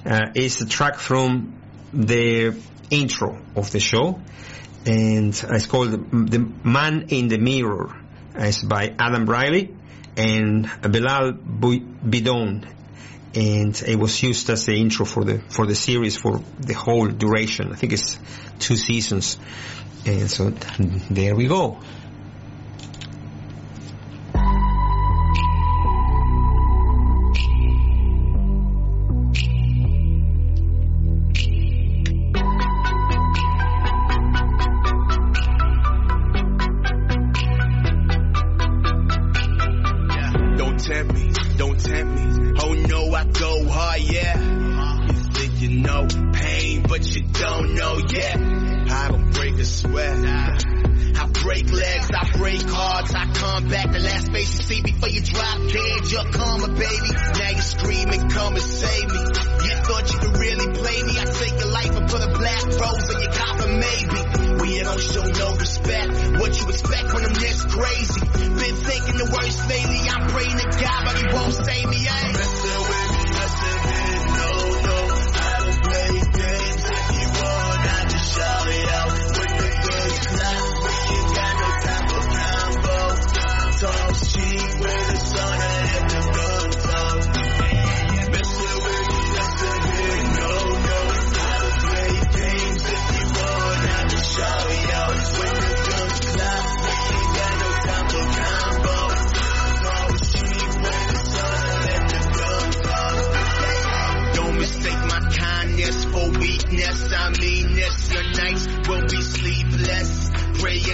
uh, 0.04 0.30
is 0.34 0.60
a 0.60 0.66
track 0.66 0.98
from 0.98 1.58
the 1.92 2.54
intro 2.90 3.40
of 3.56 3.70
the 3.72 3.80
show, 3.80 4.20
and 4.86 5.34
it's 5.50 5.66
called 5.66 5.90
"The 5.90 6.38
Man 6.64 7.06
in 7.08 7.28
the 7.28 7.38
Mirror." 7.38 7.94
It's 8.34 8.62
by 8.62 8.94
Adam 8.98 9.26
Riley 9.26 9.74
and 10.16 10.70
Bilal 10.82 11.32
Bidon 11.32 12.66
and 13.36 13.82
it 13.86 13.96
was 13.96 14.22
used 14.22 14.48
as 14.48 14.64
the 14.64 14.74
intro 14.74 15.04
for 15.04 15.22
the 15.24 15.40
for 15.50 15.66
the 15.66 15.74
series 15.74 16.16
for 16.16 16.40
the 16.58 16.72
whole 16.72 17.08
duration. 17.08 17.70
I 17.72 17.76
think 17.76 17.92
it's 17.92 18.18
two 18.58 18.76
seasons, 18.76 19.38
and 20.06 20.30
so 20.30 20.50
there 21.10 21.36
we 21.36 21.46
go. 21.46 21.80
A 49.76 49.88
sweat. 49.88 50.64
I 51.16 51.26
break 51.42 51.70
legs, 51.70 52.10
I 52.12 52.30
break 52.36 52.62
hearts, 52.62 53.14
I 53.14 53.26
come 53.32 53.68
back. 53.68 53.92
The 53.92 53.98
last 54.00 54.32
face 54.32 54.58
you 54.58 54.64
see 54.64 54.82
before 54.82 55.08
you 55.08 55.20
drop 55.22 55.58
dead, 55.68 56.10
you're 56.10 56.30
karma, 56.32 56.68
baby. 56.68 57.10
Now 57.12 57.50
you're 57.50 57.62
screaming, 57.62 58.28
come 58.28 58.54
and 58.54 58.62
save 58.62 59.08
me. 59.08 59.20
You 59.20 59.74
thought 59.84 60.12
you 60.12 60.18
could 60.18 60.36
really 60.38 60.68
play 60.72 61.02
me? 61.02 61.18
I 61.18 61.24
take 61.24 61.56
your 61.58 61.72
life 61.72 61.96
and 61.96 62.08
put 62.08 62.22
a 62.22 62.30
black 62.36 62.64
rose 62.64 63.08
on 63.14 63.20
your 63.22 63.32
coffin, 63.32 63.80
maybe. 63.80 64.20
We 64.60 64.78
don't 64.80 65.00
show 65.00 65.24
no 65.24 65.56
respect. 65.56 66.12
What 66.40 66.60
you 66.60 66.68
expect 66.68 67.14
when 67.14 67.24
I'm 67.24 67.34
this 67.34 67.64
crazy? 67.64 68.20
Been 68.20 68.76
thinking 68.76 69.16
the 69.20 69.28
worst 69.32 69.60
lately. 69.68 70.00
I'm 70.08 70.26
praying 70.28 70.58
to 70.58 70.68
God, 70.80 71.00
but 71.04 71.16
He 71.16 71.24
won't 71.32 71.54
save 71.54 71.88
me. 71.88 72.00
Ain't 72.06 72.32
messing 72.32 72.80
with 72.88 73.08
me, 73.12 73.22
messing 73.36 73.80
with. 73.84 74.24
No, 74.36 74.50
no, 74.84 74.98
I 75.36 75.54
don't 75.64 75.80
play 75.84 76.12
games. 76.32 76.82
If 76.86 77.08
you 77.20 77.28
want, 77.40 77.80
I 77.84 78.04
just 78.08 78.28
shout 78.36 78.68
it 78.68 78.88
out. 78.88 79.05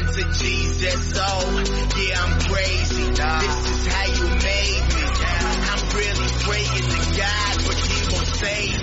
Praying 0.03 0.32
to 0.32 0.38
Jesus. 0.38 1.12
Oh, 1.14 1.62
yeah, 1.96 2.22
I'm 2.22 2.40
crazy. 2.40 3.05
This 3.07 3.70
is 3.70 3.86
how 3.86 4.07
you 4.07 4.26
made 4.42 4.82
me. 4.88 5.03
I'm 5.70 5.88
really 5.96 6.28
praying 6.42 6.88
to 6.90 6.98
God, 7.18 7.57
but 7.66 7.78
He 7.78 8.12
won't 8.12 8.26
save 8.26 8.82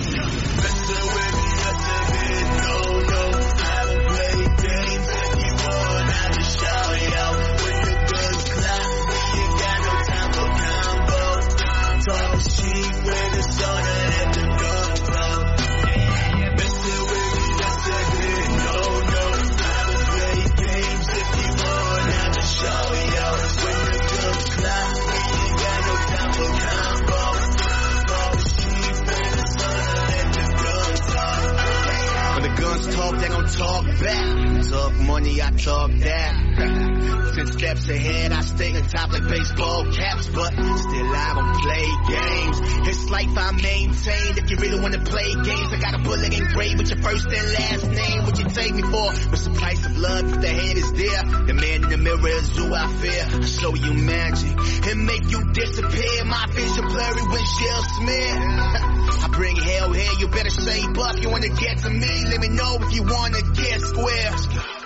talk, 33.60 33.84
back. 34.00 34.62
Talk 34.70 34.94
money, 35.00 35.42
I 35.42 35.50
talk 35.50 35.90
that. 35.90 36.89
Ten 37.34 37.46
steps 37.46 37.88
ahead, 37.88 38.32
I 38.32 38.40
stay 38.40 38.74
on 38.74 38.82
top 38.88 39.12
like 39.12 39.28
baseball 39.28 39.84
caps, 39.92 40.26
but 40.28 40.50
still 40.50 41.14
I 41.14 41.32
don't 41.38 41.54
play 41.62 41.86
games. 42.10 42.58
It's 42.88 43.08
life 43.08 43.38
I 43.38 43.52
maintain. 43.52 44.38
If 44.38 44.50
you 44.50 44.56
really 44.56 44.80
wanna 44.80 44.98
play 45.04 45.32
games, 45.34 45.72
I 45.72 45.78
got 45.78 45.94
a 45.94 46.02
bullet 46.02 46.32
engraved 46.34 46.78
with 46.78 46.90
your 46.90 47.00
first 47.02 47.26
and 47.26 47.52
last 47.52 47.86
name. 47.86 48.24
What 48.24 48.38
you 48.38 48.48
take 48.48 48.74
me 48.74 48.82
for? 48.82 49.14
What's 49.30 49.44
the 49.44 49.54
price 49.54 49.86
of 49.86 49.96
love 49.96 50.32
if 50.32 50.40
the 50.40 50.48
head 50.48 50.76
is 50.76 50.92
there? 50.92 51.22
The 51.46 51.54
man 51.54 51.84
in 51.84 51.90
the 51.90 51.98
mirror 51.98 52.28
is 52.28 52.50
who 52.56 52.74
I 52.74 52.86
fear. 52.98 53.24
I 53.30 53.46
show 53.46 53.74
you 53.74 53.94
magic 53.94 54.56
and 54.90 55.06
make 55.06 55.30
you 55.30 55.52
disappear. 55.52 56.24
My 56.24 56.46
vision 56.50 56.84
blurry, 56.88 57.22
windshield 57.30 57.84
smear. 57.94 58.34
I 59.22 59.28
bring 59.30 59.54
hell 59.54 59.92
here, 59.92 60.12
you 60.18 60.26
better 60.28 60.50
shape 60.50 60.98
up. 60.98 61.16
You 61.16 61.30
wanna 61.30 61.50
get 61.50 61.78
to 61.78 61.90
me? 61.90 62.24
Let 62.26 62.40
me 62.40 62.48
know 62.48 62.78
if 62.80 62.92
you 62.92 63.04
wanna 63.04 63.42
get 63.54 63.80
square. 63.82 64.79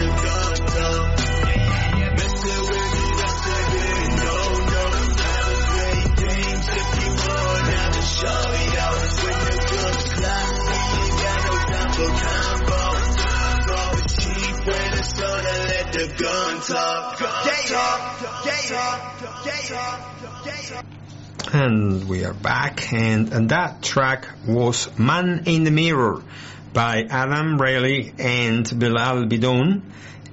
The 0.00 0.06
gun 0.06 0.56
talk 0.66 1.20
Mr. 2.20 2.56
Winnie, 2.70 3.12
that's 3.20 3.40
the 3.46 3.56
hit. 3.70 4.10
No, 4.16 4.36
no, 4.70 4.84
no. 5.20 5.34
Great 5.70 6.08
games 6.16 6.66
if 6.68 6.88
you 7.00 7.10
want. 7.20 7.68
I'm 7.80 8.00
show 8.00 8.44
y'all 8.74 8.96
when 9.20 9.38
the 9.46 9.56
good 9.70 9.96
slap, 10.10 10.48
we 10.66 10.78
ain't 10.98 11.16
got 11.20 11.38
no 11.46 11.54
time 11.70 11.90
for 11.96 12.10
combo. 12.20 12.82
Fall 13.66 13.96
cheap 14.08 14.56
when 14.66 14.88
the 14.96 15.02
sun 15.04 15.42
and 15.46 15.62
let 15.68 15.86
the 15.92 16.04
gun 16.22 16.52
talk. 16.60 17.00
And 21.52 22.08
we 22.08 22.24
are 22.24 22.32
back, 22.32 22.92
and, 22.92 23.32
and 23.32 23.48
that 23.48 23.82
track 23.82 24.28
was 24.46 24.96
Man 24.96 25.42
in 25.46 25.64
the 25.64 25.72
Mirror 25.72 26.22
by 26.72 27.02
Adam 27.10 27.60
Rayleigh 27.60 28.12
and 28.20 28.64
Bilal 28.78 29.26
Bidon, 29.26 29.82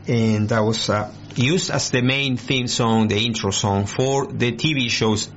and 0.07 0.49
that 0.49 0.59
was 0.59 0.91
uh, 0.91 1.11
used 1.35 1.71
as 1.71 1.89
the 1.89 2.03
main 2.03 2.37
theme 2.37 2.67
song, 2.67 3.07
the 3.07 3.25
intro 3.25 3.49
song 3.49 3.87
for 3.87 4.27
the 4.27 4.51
TV 4.51 4.91
shows 4.91 5.27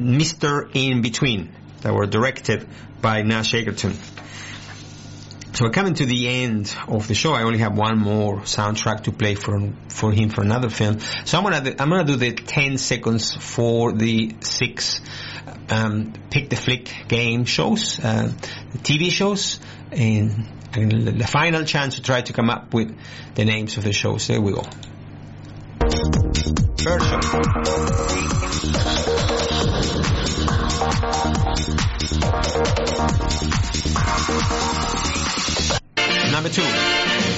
Mr. 0.00 0.68
In 0.74 1.00
Between 1.00 1.54
that 1.82 1.94
were 1.94 2.06
directed 2.06 2.66
by 3.00 3.22
Nash 3.22 3.54
Edgerton. 3.54 3.94
So 5.52 5.64
we're 5.64 5.72
coming 5.72 5.94
to 5.94 6.06
the 6.06 6.28
end 6.28 6.74
of 6.86 7.08
the 7.08 7.14
show. 7.14 7.32
I 7.32 7.42
only 7.42 7.58
have 7.58 7.76
one 7.76 7.98
more 7.98 8.40
soundtrack 8.40 9.04
to 9.04 9.12
play 9.12 9.34
for 9.34 9.72
for 9.88 10.12
him 10.12 10.30
for 10.30 10.42
another 10.42 10.70
film. 10.70 11.00
So 11.24 11.38
I'm 11.38 11.44
gonna 11.44 11.74
I'm 11.78 11.90
gonna 11.90 12.04
do 12.04 12.16
the 12.16 12.32
10 12.32 12.78
seconds 12.78 13.34
for 13.34 13.92
the 13.92 14.36
six 14.40 15.00
um, 15.70 16.12
pick 16.30 16.50
the 16.50 16.56
flick 16.56 16.90
game 17.08 17.44
shows, 17.44 17.98
uh, 17.98 18.32
TV 18.78 19.10
shows, 19.10 19.60
and, 19.92 20.46
and 20.72 21.20
the 21.20 21.26
final 21.26 21.64
chance 21.64 21.96
to 21.96 22.02
try 22.02 22.22
to 22.22 22.32
come 22.32 22.50
up 22.50 22.72
with 22.72 22.96
the 23.34 23.44
names 23.44 23.76
of 23.76 23.84
the 23.84 23.92
shows. 23.92 24.26
There 24.26 24.40
we 24.40 24.52
go. 24.52 24.62
First 26.78 27.10
show. 27.10 27.18
Number 36.38 36.50
two. 36.50 37.37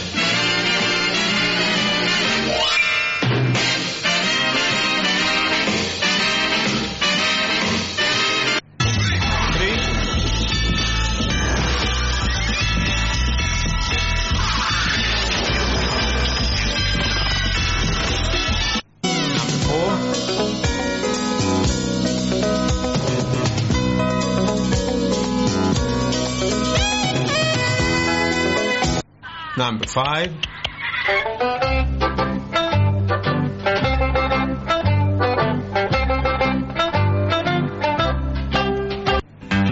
Five. 29.93 30.33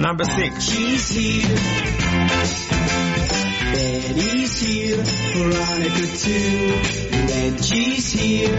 number 0.09 0.25
six. 0.25 0.65
She's 0.65 1.09
here. 1.11 1.57
Betty's 3.73 4.61
here. 4.61 4.97
Veronica 4.97 6.07
too. 6.17 6.99
Here. 8.19 8.59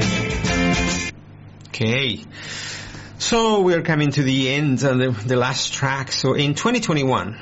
Okay. 1.70 2.20
So 3.18 3.62
we're 3.62 3.82
coming 3.82 4.12
to 4.12 4.24
the 4.24 4.50
end 4.50 4.84
of 4.84 4.98
the, 4.98 5.10
the 5.28 5.36
last 5.36 5.74
track. 5.74 6.12
So 6.12 6.34
in 6.34 6.54
2021, 6.54 7.38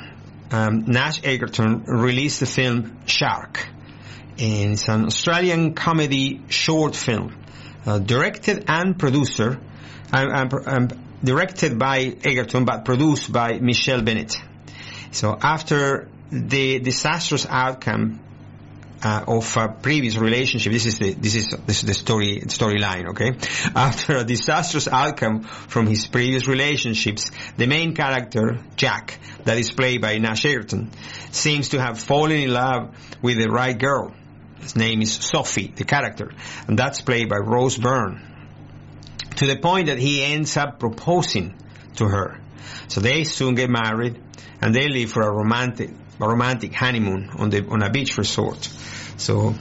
um, 0.50 0.84
Nash 0.86 1.20
Edgerton 1.22 1.84
released 1.84 2.40
the 2.40 2.46
film 2.46 2.98
Shark. 3.06 3.68
It's 4.38 4.88
an 4.88 5.06
Australian 5.06 5.74
comedy 5.74 6.40
short 6.48 6.94
film, 6.94 7.34
uh, 7.84 7.98
directed 7.98 8.64
and 8.68 8.98
producer, 8.98 9.58
directed 11.24 11.78
by 11.78 12.16
Edgerton 12.24 12.64
but 12.64 12.84
produced 12.84 13.32
by 13.32 13.58
Michelle 13.58 14.02
Bennett. 14.02 14.36
So 15.10 15.36
after 15.40 16.08
the 16.30 16.78
disastrous 16.78 17.46
outcome 17.48 18.20
uh, 19.02 19.24
of 19.28 19.56
a 19.56 19.68
previous 19.68 20.16
relationship. 20.16 20.72
This 20.72 20.86
is 20.86 20.98
the 20.98 21.12
this 21.14 21.34
is 21.34 21.48
this 21.66 21.80
is 21.80 21.86
the 21.86 21.94
story 21.94 22.40
storyline. 22.46 23.10
Okay, 23.10 23.30
after 23.74 24.16
a 24.16 24.24
disastrous 24.24 24.88
outcome 24.88 25.42
from 25.42 25.86
his 25.86 26.06
previous 26.06 26.46
relationships, 26.48 27.30
the 27.56 27.66
main 27.66 27.94
character 27.94 28.58
Jack, 28.76 29.18
that 29.44 29.56
is 29.58 29.70
played 29.70 30.00
by 30.00 30.18
Nash 30.18 30.44
Edgerton, 30.44 30.90
seems 31.30 31.70
to 31.70 31.80
have 31.80 31.98
fallen 32.00 32.38
in 32.38 32.52
love 32.52 32.94
with 33.22 33.38
the 33.38 33.48
right 33.48 33.78
girl. 33.78 34.14
His 34.60 34.76
name 34.76 35.02
is 35.02 35.12
Sophie, 35.12 35.72
the 35.74 35.84
character, 35.84 36.32
and 36.66 36.78
that's 36.78 37.00
played 37.00 37.28
by 37.28 37.36
Rose 37.36 37.78
Byrne. 37.78 38.22
To 39.36 39.46
the 39.46 39.56
point 39.56 39.86
that 39.86 39.98
he 39.98 40.24
ends 40.24 40.56
up 40.56 40.80
proposing 40.80 41.54
to 41.96 42.06
her. 42.06 42.40
So 42.88 43.00
they 43.00 43.24
soon 43.24 43.54
get 43.54 43.70
married, 43.70 44.20
and 44.60 44.74
they 44.74 44.88
leave 44.88 45.12
for 45.12 45.22
a 45.22 45.30
romantic 45.30 45.90
a 46.20 46.28
romantic 46.28 46.74
honeymoon 46.74 47.30
on 47.38 47.50
the 47.50 47.64
on 47.68 47.82
a 47.82 47.90
beach 47.90 48.18
resort. 48.18 48.64
So 49.16 49.54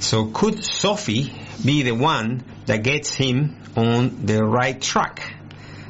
so 0.00 0.26
could 0.26 0.64
Sophie 0.64 1.32
be 1.64 1.82
the 1.82 1.92
one 1.92 2.44
that 2.66 2.82
gets 2.82 3.12
him 3.12 3.60
on 3.76 4.26
the 4.26 4.42
right 4.44 4.80
track? 4.80 5.34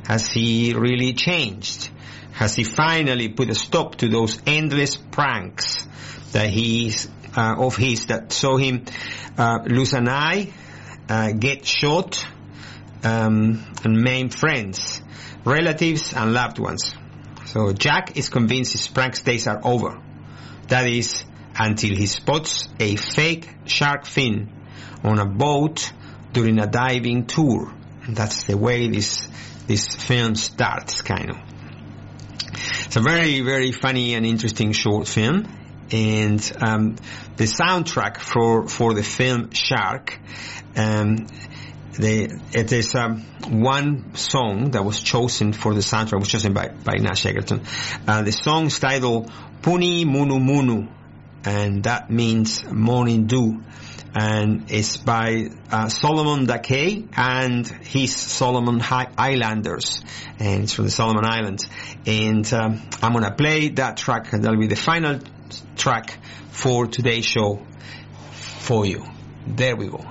Has 0.07 0.31
he 0.31 0.75
really 0.75 1.13
changed? 1.13 1.91
Has 2.33 2.55
he 2.55 2.65
finally 2.65 3.29
put 3.29 3.51
a 3.51 3.55
stop 3.55 3.97
to 3.97 4.09
those 4.09 4.41
endless 4.47 4.97
pranks 4.97 5.87
that 6.33 6.49
he's 6.49 7.09
of 7.41 7.77
his 7.77 8.07
that 8.07 8.33
saw 8.33 8.57
him 8.57 8.85
uh, 9.37 9.61
lose 9.67 9.93
an 9.93 10.09
eye, 10.09 10.53
uh, 11.09 11.33
get 11.33 11.67
shot, 11.67 12.25
um, 13.05 13.65
and 13.85 14.01
maim 14.01 14.29
friends, 14.29 15.01
relatives, 15.45 16.13
and 16.13 16.33
loved 16.33 16.59
ones? 16.59 16.95
So 17.47 17.73
Jack 17.73 18.17
is 18.17 18.29
convinced 18.29 18.73
his 18.73 18.89
prank 18.89 19.23
days 19.25 19.47
are 19.47 19.61
over. 19.65 20.03
That 20.69 20.87
is, 20.87 21.25
until 21.59 21.97
he 21.97 22.07
spots 22.07 22.69
a 22.79 22.97
fake 22.97 23.49
shark 23.65 24.05
fin 24.05 24.53
on 25.03 25.19
a 25.19 25.27
boat 25.27 25.93
during 26.33 26.59
a 26.59 26.67
diving 26.67 27.27
tour. 27.27 27.73
That's 28.09 28.45
the 28.45 28.57
way 28.57 28.89
this 28.89 29.29
this 29.67 29.87
film 29.87 30.35
starts, 30.35 31.03
kind 31.03 31.31
of. 31.31 31.37
It's 32.87 32.97
a 32.97 33.03
very, 33.03 33.43
very 33.43 33.71
funny 33.71 34.15
and 34.15 34.25
interesting 34.25 34.73
short 34.73 35.07
film. 35.07 35.47
And 35.91 36.53
um, 36.61 36.97
the 37.37 37.45
soundtrack 37.45 38.19
for 38.19 38.69
for 38.69 38.95
the 38.95 39.03
film 39.03 39.51
Shark, 39.53 40.19
um, 40.77 41.27
the, 41.99 42.41
it 42.53 42.71
is 42.73 42.95
um, 42.95 43.23
one 43.49 44.15
song 44.15 44.71
that 44.73 44.85
was 44.85 45.03
chosen 45.03 45.53
for 45.53 45.75
the 45.75 45.81
soundtrack, 45.81 46.21
was 46.21 46.29
chosen 46.29 46.53
by, 46.53 46.69
by 46.69 46.95
Nash 47.01 47.27
Edgerton. 47.27 47.63
Uh, 48.07 48.23
the 48.23 48.31
song 48.33 48.67
is 48.67 48.79
titled 48.79 49.33
Puni 49.63 50.05
Munu 50.05 50.39
Munu, 50.39 50.89
and 51.45 51.83
that 51.85 52.11
means 52.11 52.65
morning 52.71 53.27
dew. 53.27 53.63
And 54.15 54.71
it's 54.71 54.97
by 54.97 55.49
uh, 55.71 55.89
Solomon 55.89 56.47
Dakay 56.47 57.09
and 57.17 57.67
his 57.67 58.17
Solomon 58.17 58.81
Hi- 58.81 59.13
Islanders, 59.19 60.03
and 60.39 60.65
it's 60.65 60.73
from 60.73 60.87
the 60.87 60.91
Solomon 60.91 61.25
Islands. 61.25 61.69
And 62.07 62.51
um, 62.53 62.81
I'm 63.03 63.13
gonna 63.13 63.35
play 63.35 63.69
that 63.71 63.97
track, 63.97 64.33
and 64.33 64.45
that'll 64.45 64.59
be 64.59 64.67
the 64.67 64.77
final 64.77 65.21
track 65.77 66.19
for 66.51 66.87
today's 66.87 67.25
show 67.25 67.63
for 68.33 68.87
you. 68.87 69.05
There 69.47 69.77
we 69.77 69.89
go. 69.89 70.05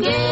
Game. 0.00 0.23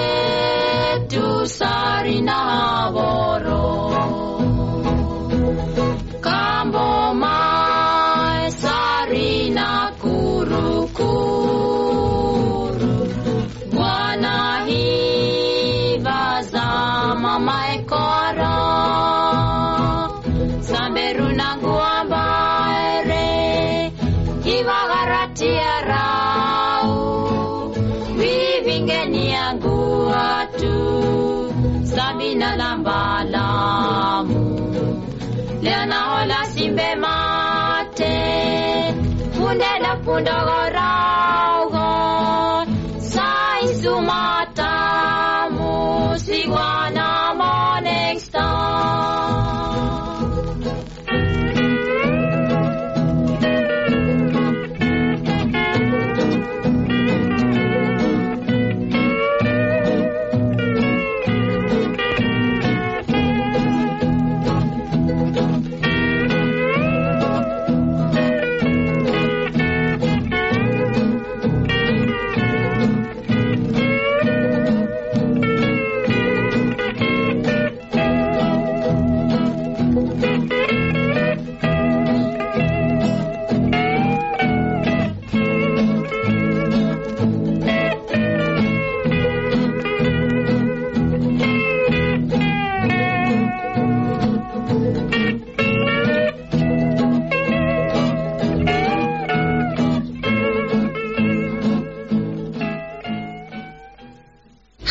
dog 40.25 40.62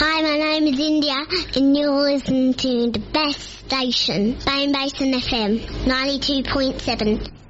Hi, 0.03 0.19
my 0.23 0.35
name 0.35 0.65
is 0.65 0.79
India, 0.79 1.13
and 1.55 1.77
you're 1.77 1.91
listening 1.91 2.55
to 2.55 2.89
the 2.89 2.97
best 3.13 3.39
station, 3.67 4.35
Bane 4.43 4.71
Basin 4.71 5.13
FM, 5.13 5.59
92.7. 5.85 7.40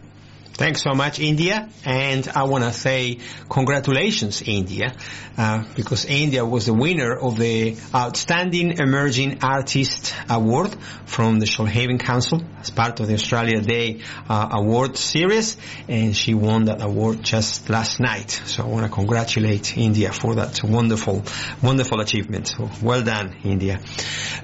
Thanks 0.62 0.84
so 0.84 0.94
much, 0.94 1.20
India. 1.20 1.68
And 1.86 2.28
I 2.28 2.44
want 2.44 2.64
to 2.64 2.72
say 2.72 3.18
congratulations, 3.50 4.44
India, 4.46 4.96
uh, 5.36 5.64
because 5.76 6.06
India 6.06 6.46
was 6.46 6.68
the 6.68 6.74
winner 6.76 7.18
of 7.18 7.40
the 7.40 7.78
Outstanding 7.96 8.78
Emerging 8.78 9.40
Artist 9.42 10.14
Award 10.30 10.76
from 11.08 11.40
the 11.40 11.48
Shoalhaven 11.48 12.00
Council 12.00 12.44
as 12.60 12.70
part 12.70 13.00
of 13.00 13.08
the 13.08 13.16
Australia 13.16 13.60
Day 13.60 14.02
uh, 14.30 14.50
Award 14.52 14.98
series. 14.98 15.58
And 15.88 16.16
she 16.16 16.36
won 16.36 16.66
that 16.66 16.84
award 16.84 17.24
just 17.24 17.68
last 17.72 18.00
night. 18.00 18.30
So 18.30 18.62
I 18.62 18.68
want 18.68 18.86
to 18.86 18.92
congratulate 18.92 19.76
India 19.76 20.14
for 20.14 20.36
that 20.36 20.64
wonderful, 20.64 21.24
wonderful 21.64 22.02
achievement. 22.02 22.50
So 22.50 22.70
well 22.84 23.02
done, 23.02 23.36
India. 23.44 23.80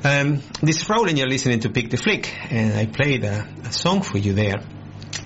Um, 0.04 0.42
this 0.64 0.82
is 0.82 0.90
and 0.90 1.16
you're 1.16 1.30
listening 1.30 1.60
to 1.60 1.70
Pick 1.70 1.92
the 1.92 1.98
Flick. 1.98 2.34
And 2.50 2.74
I 2.74 2.88
played 2.88 3.24
a, 3.24 3.48
a 3.66 3.72
song 3.72 4.02
for 4.02 4.18
you 4.18 4.34
there 4.34 4.64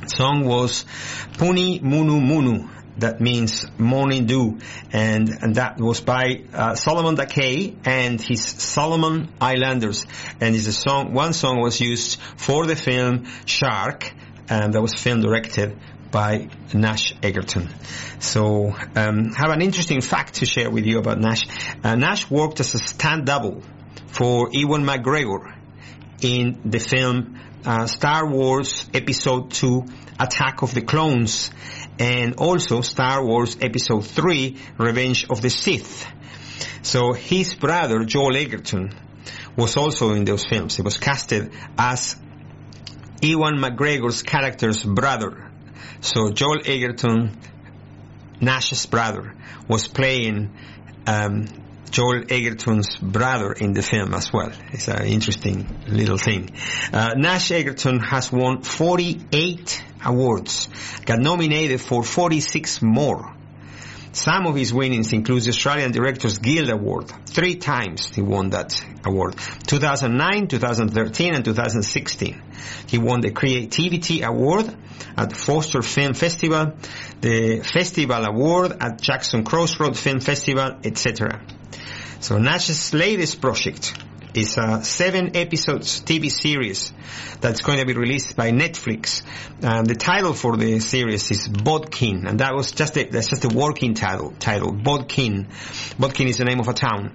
song 0.07 0.45
was 0.45 0.85
Puni 1.37 1.79
Munu 1.79 2.19
Munu. 2.19 2.69
That 2.97 3.21
means 3.21 3.65
morning 3.79 4.25
dew, 4.25 4.59
and, 4.91 5.55
that 5.55 5.77
was 5.79 6.01
by 6.01 6.43
uh, 6.53 6.75
Solomon 6.75 7.15
Dakay 7.15 7.75
and 7.85 8.19
his 8.19 8.43
Solomon 8.43 9.29
Islanders. 9.39 10.05
And 10.41 10.55
it's 10.55 10.67
a 10.67 10.73
song. 10.73 11.13
One 11.13 11.33
song 11.33 11.61
was 11.61 11.79
used 11.79 12.19
for 12.35 12.65
the 12.65 12.75
film 12.75 13.27
Shark, 13.45 14.11
and 14.49 14.73
that 14.73 14.81
was 14.81 14.93
film 14.93 15.21
directed 15.21 15.77
by 16.11 16.49
Nash 16.73 17.15
Edgerton. 17.23 17.69
So, 18.19 18.75
um, 18.95 19.31
have 19.31 19.49
an 19.49 19.61
interesting 19.61 20.01
fact 20.01 20.35
to 20.35 20.45
share 20.45 20.69
with 20.69 20.85
you 20.85 20.99
about 20.99 21.17
Nash. 21.17 21.47
Uh, 21.83 21.95
Nash 21.95 22.29
worked 22.29 22.59
as 22.59 22.75
a 22.75 22.79
stand 22.79 23.25
double 23.25 23.63
for 24.07 24.49
Ewan 24.51 24.83
McGregor 24.83 25.55
in 26.21 26.59
the 26.65 26.79
film 26.79 27.39
uh, 27.65 27.87
Star 27.87 28.27
Wars 28.27 28.85
Episode 28.93 29.51
2 29.51 29.85
Attack 30.19 30.61
of 30.61 30.73
the 30.73 30.81
Clones 30.81 31.51
and 31.99 32.35
also 32.35 32.81
Star 32.81 33.25
Wars 33.25 33.57
Episode 33.61 34.05
3 34.05 34.57
Revenge 34.77 35.25
of 35.29 35.41
the 35.41 35.49
Sith. 35.49 36.05
So 36.81 37.13
his 37.13 37.53
brother 37.53 38.03
Joel 38.05 38.35
Edgerton 38.37 38.93
was 39.55 39.77
also 39.77 40.13
in 40.13 40.25
those 40.25 40.45
films. 40.45 40.75
He 40.75 40.81
was 40.81 40.97
casted 40.97 41.51
as 41.77 42.15
Ewan 43.21 43.57
McGregor's 43.57 44.23
character's 44.23 44.83
brother. 44.83 45.51
So 46.01 46.31
Joel 46.31 46.61
Edgerton, 46.65 47.37
Nash's 48.39 48.85
brother, 48.85 49.35
was 49.67 49.87
playing 49.87 50.55
um, 51.05 51.45
Joel 51.91 52.23
Edgerton's 52.29 52.95
brother 52.97 53.51
in 53.51 53.73
the 53.73 53.81
film 53.81 54.13
as 54.13 54.31
well. 54.31 54.51
It's 54.71 54.87
an 54.87 55.05
interesting 55.05 55.67
little 55.87 56.17
thing. 56.17 56.49
Uh, 56.93 57.15
Nash 57.17 57.51
Egerton 57.51 57.99
has 57.99 58.31
won 58.31 58.61
48 58.61 59.83
awards, 60.05 60.69
got 61.05 61.19
nominated 61.19 61.81
for 61.81 62.01
46 62.01 62.81
more. 62.81 63.35
Some 64.13 64.45
of 64.45 64.55
his 64.55 64.73
winnings 64.73 65.13
include 65.13 65.43
the 65.43 65.49
Australian 65.49 65.91
Directors 65.91 66.37
Guild 66.37 66.69
Award. 66.69 67.11
Three 67.27 67.55
times 67.55 68.13
he 68.13 68.21
won 68.21 68.49
that 68.49 68.73
award. 69.05 69.35
2009, 69.67 70.47
2013 70.47 71.33
and 71.33 71.45
2016. 71.45 72.41
He 72.87 72.97
won 72.97 73.21
the 73.21 73.31
Creativity 73.31 74.21
Award 74.21 74.75
at 75.15 75.35
Foster 75.35 75.81
Film 75.81 76.13
Festival, 76.13 76.73
the 77.21 77.61
Festival 77.61 78.25
Award 78.25 78.77
at 78.81 79.01
Jackson 79.01 79.45
Crossroads 79.45 79.99
Film 79.99 80.19
Festival, 80.19 80.79
etc. 80.83 81.41
So 82.21 82.37
Nash's 82.37 82.93
latest 82.93 83.41
project 83.41 83.95
is 84.35 84.55
a 84.55 84.83
seven 84.83 85.35
episodes 85.35 86.01
TV 86.01 86.29
series 86.29 86.93
that's 87.41 87.61
going 87.61 87.79
to 87.79 87.85
be 87.87 87.93
released 87.93 88.35
by 88.35 88.51
Netflix. 88.51 89.23
And 89.63 89.87
the 89.87 89.95
title 89.95 90.35
for 90.35 90.55
the 90.55 90.79
series 90.81 91.31
is 91.31 91.47
Bodkin, 91.47 92.27
and 92.27 92.39
that 92.39 92.53
was 92.53 92.73
just 92.73 92.95
a, 92.97 93.05
that's 93.05 93.29
just 93.29 93.45
a 93.45 93.47
working 93.47 93.95
title. 93.95 94.35
Title 94.37 94.71
Bodkin. 94.71 95.47
Bodkin 95.97 96.27
is 96.27 96.37
the 96.37 96.45
name 96.45 96.59
of 96.59 96.67
a 96.67 96.73
town. 96.73 97.11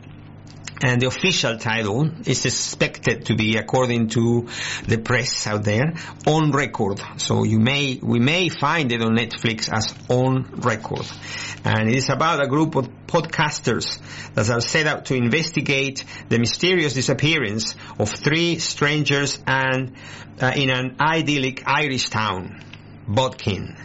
And 0.83 1.01
the 1.01 1.07
official 1.07 1.57
title 1.57 2.11
is 2.27 2.45
expected 2.45 3.27
to 3.27 3.35
be, 3.35 3.57
according 3.57 4.09
to 4.09 4.49
the 4.87 4.99
press 4.99 5.47
out 5.47 5.65
there, 5.65 5.95
on 6.27 6.51
record. 6.51 7.01
So 7.17 7.45
you 7.45 7.59
may, 7.59 7.99
we 8.03 8.19
may 8.19 8.51
find 8.51 8.93
it 8.93 9.01
on 9.01 9.17
Netflix 9.17 9.73
as 9.73 9.95
on 10.11 10.61
record. 10.61 11.07
And 11.65 11.89
it 11.89 11.97
is 11.97 12.11
about 12.11 12.43
a 12.43 12.47
group 12.47 12.75
of 12.75 12.91
podcasters 13.07 13.99
that 14.35 14.51
are 14.51 14.61
set 14.61 14.87
out 14.87 15.07
to 15.07 15.15
investigate 15.15 16.05
the 16.29 16.39
mysterious 16.39 16.93
disappearance 16.93 17.75
of 17.99 18.11
three 18.11 18.59
strangers 18.59 19.39
and 19.47 19.97
uh, 20.41 20.53
in 20.55 20.69
an 20.69 20.97
idyllic 21.01 21.63
Irish 21.67 22.11
town, 22.11 22.63
Bodkin, 23.09 23.77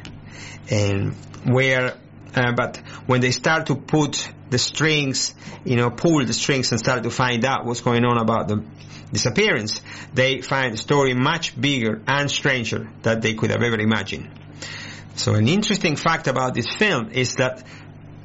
and 0.70 1.16
where 1.46 1.96
uh, 2.36 2.54
but 2.54 2.78
when 3.08 3.20
they 3.22 3.32
start 3.32 3.68
to 3.68 3.76
put 3.76 4.32
the 4.52 4.58
strings, 4.58 5.34
you 5.64 5.78
know, 5.78 5.90
pull 5.90 6.24
the 6.26 6.34
strings 6.34 6.72
and 6.72 6.80
start 6.80 7.04
to 7.04 7.10
find 7.10 7.44
out 7.46 7.66
what's 7.66 7.82
going 7.82 8.04
on 8.06 8.18
about 8.18 8.50
the 8.50 8.64
disappearance, 9.12 9.82
they 10.14 10.42
find 10.42 10.74
the 10.74 10.78
story 10.78 11.14
much 11.14 11.60
bigger 11.60 12.02
and 12.06 12.30
stranger 12.30 12.90
than 13.02 13.22
they 13.22 13.34
could 13.34 13.50
have 13.50 13.64
ever 13.64 13.80
imagined. 13.80 14.30
So 15.16 15.36
an 15.36 15.48
interesting 15.48 15.96
fact 15.96 16.28
about 16.28 16.54
this 16.54 16.68
film 16.68 17.12
is 17.12 17.36
that 17.36 17.64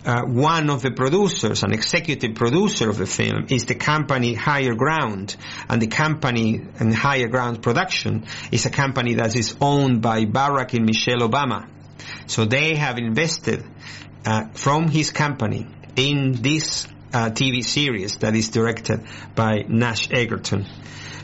uh, 0.04 0.22
one 0.22 0.70
of 0.70 0.82
the 0.82 0.90
producers, 0.92 1.62
an 1.62 1.72
executive 1.72 2.34
producer 2.34 2.90
of 2.90 2.98
the 2.98 3.06
film, 3.06 3.46
is 3.50 3.64
the 3.64 3.74
company 3.74 4.34
Higher 4.34 4.74
Ground, 4.74 5.36
and 5.68 5.82
the 5.82 5.88
company 5.88 6.60
and 6.78 6.94
Higher 6.94 7.28
Ground 7.28 7.62
Production 7.62 8.26
is 8.52 8.66
a 8.66 8.70
company 8.70 9.14
that 9.14 9.34
is 9.34 9.56
owned 9.60 10.02
by 10.02 10.24
Barack 10.24 10.74
and 10.74 10.86
Michelle 10.86 11.28
Obama. 11.28 11.68
So 12.26 12.44
they 12.44 12.76
have 12.76 12.98
invested 12.98 13.64
uh, 14.24 14.48
from 14.54 14.88
his 14.88 15.10
company 15.10 15.66
in 15.96 16.32
this 16.32 16.86
uh, 17.12 17.30
TV 17.30 17.64
series 17.64 18.18
that 18.18 18.34
is 18.34 18.50
directed 18.50 19.00
by 19.34 19.64
Nash 19.68 20.08
Edgerton. 20.10 20.66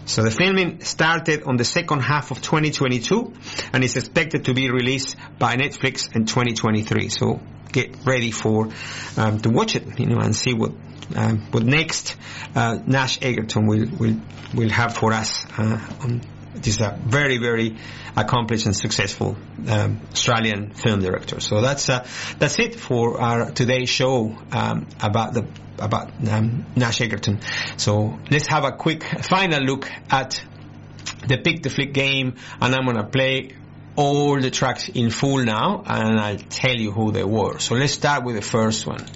So 0.05 0.23
the 0.23 0.31
filming 0.31 0.81
started 0.81 1.45
on 1.45 1.57
the 1.57 1.65
second 1.65 2.01
half 2.01 2.31
of 2.31 2.43
2022 2.43 3.33
and 3.73 3.85
is 3.85 3.97
expected 3.97 4.47
to 4.47 4.55
be 4.55 4.71
released 4.71 5.17
by 5.39 5.57
Netflix 5.57 6.15
in 6.15 6.27
2023. 6.27 7.09
So 7.09 7.41
get 7.71 8.05
ready 8.05 8.33
for 8.33 8.71
um, 9.17 9.39
to 9.41 9.51
watch 9.51 9.77
it, 9.77 9.99
you 9.99 10.07
know, 10.07 10.19
and 10.19 10.35
see 10.35 10.55
what 10.55 10.73
um, 11.15 11.47
what 11.51 11.65
next 11.65 12.17
uh, 12.55 12.79
Nash 12.87 13.19
Edgerton 13.23 13.67
will 13.67 13.87
will 13.99 14.17
will 14.55 14.71
have 14.71 14.97
for 14.97 15.13
us 15.13 15.45
uh, 15.59 15.79
on 16.01 16.23
it 16.55 16.67
is 16.67 16.81
a 16.81 16.99
very, 17.05 17.39
very 17.39 17.77
accomplished 18.17 18.67
and 18.67 18.77
successful 18.77 19.37
um, 19.69 20.01
Australian 20.13 20.75
film 20.75 21.01
director. 21.01 21.41
So 21.41 21.61
that's 21.61 21.89
uh, 21.89 22.07
that's 22.39 22.59
it 22.59 22.75
for 22.75 23.21
our 23.21 23.51
today's 23.51 23.89
show 23.89 24.37
um, 24.53 24.87
about 25.01 25.35
the 25.35 25.47
about 25.79 26.11
um, 26.29 26.67
Nash 26.77 27.01
Edgerton. 27.01 27.41
So 27.77 28.19
let's 28.31 28.47
have 28.47 28.65
a 28.65 28.73
quick 28.73 29.03
final 29.03 29.61
look 29.61 29.91
at 30.11 30.43
the 31.27 31.39
pick 31.39 31.63
the 31.63 31.71
flick 31.71 31.93
game, 31.93 32.37
and 32.61 32.75
I'm 32.75 32.85
gonna 32.85 33.07
play 33.07 33.57
all 33.97 34.41
the 34.41 34.51
tracks 34.51 34.89
in 34.89 35.11
full 35.11 35.45
now, 35.45 35.83
and 35.87 36.19
I'll 36.19 36.39
tell 36.39 36.75
you 36.75 36.93
who 36.93 37.13
they 37.13 37.25
were. 37.25 37.59
So 37.59 37.75
let's 37.75 37.93
start 37.93 38.25
with 38.25 38.37
the 38.37 38.43
first 38.43 38.87
one. 38.87 39.07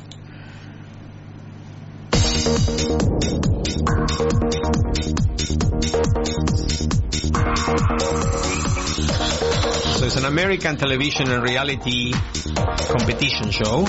It's 10.06 10.14
an 10.14 10.24
American 10.24 10.76
television 10.76 11.28
and 11.32 11.42
reality 11.42 12.12
competition 12.12 13.50
show. 13.50 13.82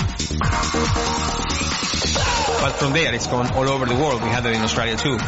But 2.59 2.71
from 2.71 2.93
there 2.93 3.13
it's 3.13 3.27
gone 3.27 3.53
all 3.53 3.69
over 3.69 3.85
the 3.85 3.93
world. 3.93 4.23
We 4.23 4.29
had 4.29 4.43
it 4.47 4.55
in 4.55 4.63
Australia 4.63 4.97
too. 4.97 5.19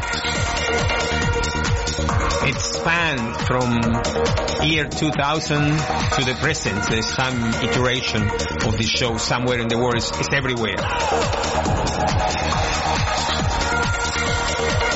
It 2.47 2.55
spanned 2.55 3.37
from 3.45 4.67
year 4.67 4.89
2000 4.89 5.59
to 5.59 6.25
the 6.25 6.35
present. 6.41 6.83
There's 6.89 7.05
some 7.05 7.43
iteration 7.63 8.23
of 8.65 8.75
this 8.75 8.89
show 8.89 9.17
somewhere 9.17 9.59
in 9.59 9.67
the 9.67 9.77
world. 9.77 9.97
It's, 9.97 10.09
it's 10.09 10.33
everywhere. 10.33 10.77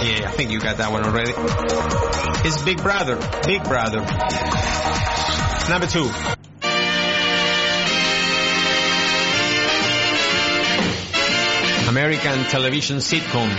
Yeah, 0.02 0.28
I 0.28 0.32
think 0.36 0.50
you 0.50 0.60
got 0.60 0.78
that 0.78 0.92
one 0.92 1.06
already. 1.06 1.34
It's 2.48 2.64
Big 2.64 2.82
Brother. 2.82 3.20
Big 3.46 3.64
Brother. 3.64 4.04
Number 5.70 5.88
two. 5.88 6.10
American 11.90 12.44
television 12.46 12.98
sitcom. 12.98 13.50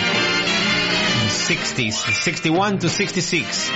60s, 1.49 1.93
61 1.93 2.79
to 2.81 2.89
66. 2.89 3.71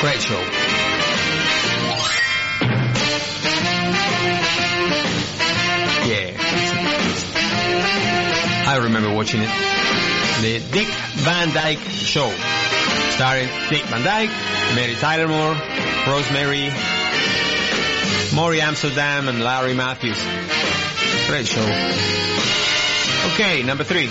Great 0.00 0.22
show. 0.22 0.40
Yeah. 6.06 6.36
I 8.68 8.78
remember 8.82 9.12
watching 9.12 9.42
it. 9.42 9.50
The 10.40 10.60
Dick 10.72 10.88
Van 10.88 11.52
Dyke 11.52 11.78
Show. 11.80 12.59
Starring 13.14 13.48
Dick 13.68 13.82
Van 13.84 14.02
Dyke, 14.02 14.30
Mary 14.74 14.94
Tyler 14.94 15.28
Moore, 15.28 15.54
Rosemary, 16.06 16.72
Morey 18.34 18.60
Amsterdam, 18.60 19.28
and 19.28 19.40
Larry 19.40 19.74
Mathews. 19.74 20.22
Great 21.26 21.46
show. 21.46 21.64
Okay, 23.34 23.62
number 23.62 23.84
three. 23.84 24.10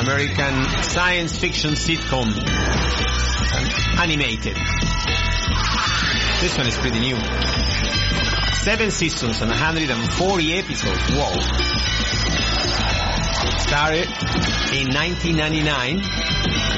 American 0.00 0.82
science 0.82 1.38
fiction 1.38 1.72
sitcom. 1.72 2.32
Animated. 3.98 4.56
This 6.40 6.56
one 6.56 6.66
is 6.66 6.76
pretty 6.78 7.00
new. 7.00 7.16
Seven 8.62 8.90
seasons 8.90 9.40
and 9.42 9.50
140 9.50 10.52
episodes. 10.54 11.02
Whoa. 11.10 11.67
Started 13.68 14.08
in 14.72 14.94
1999. 14.94 16.00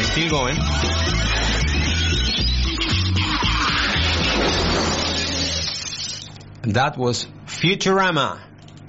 It's 0.00 0.10
still 0.10 0.28
going. 0.28 0.56
That 6.74 6.98
was 6.98 7.26
Futurama. 7.46 8.40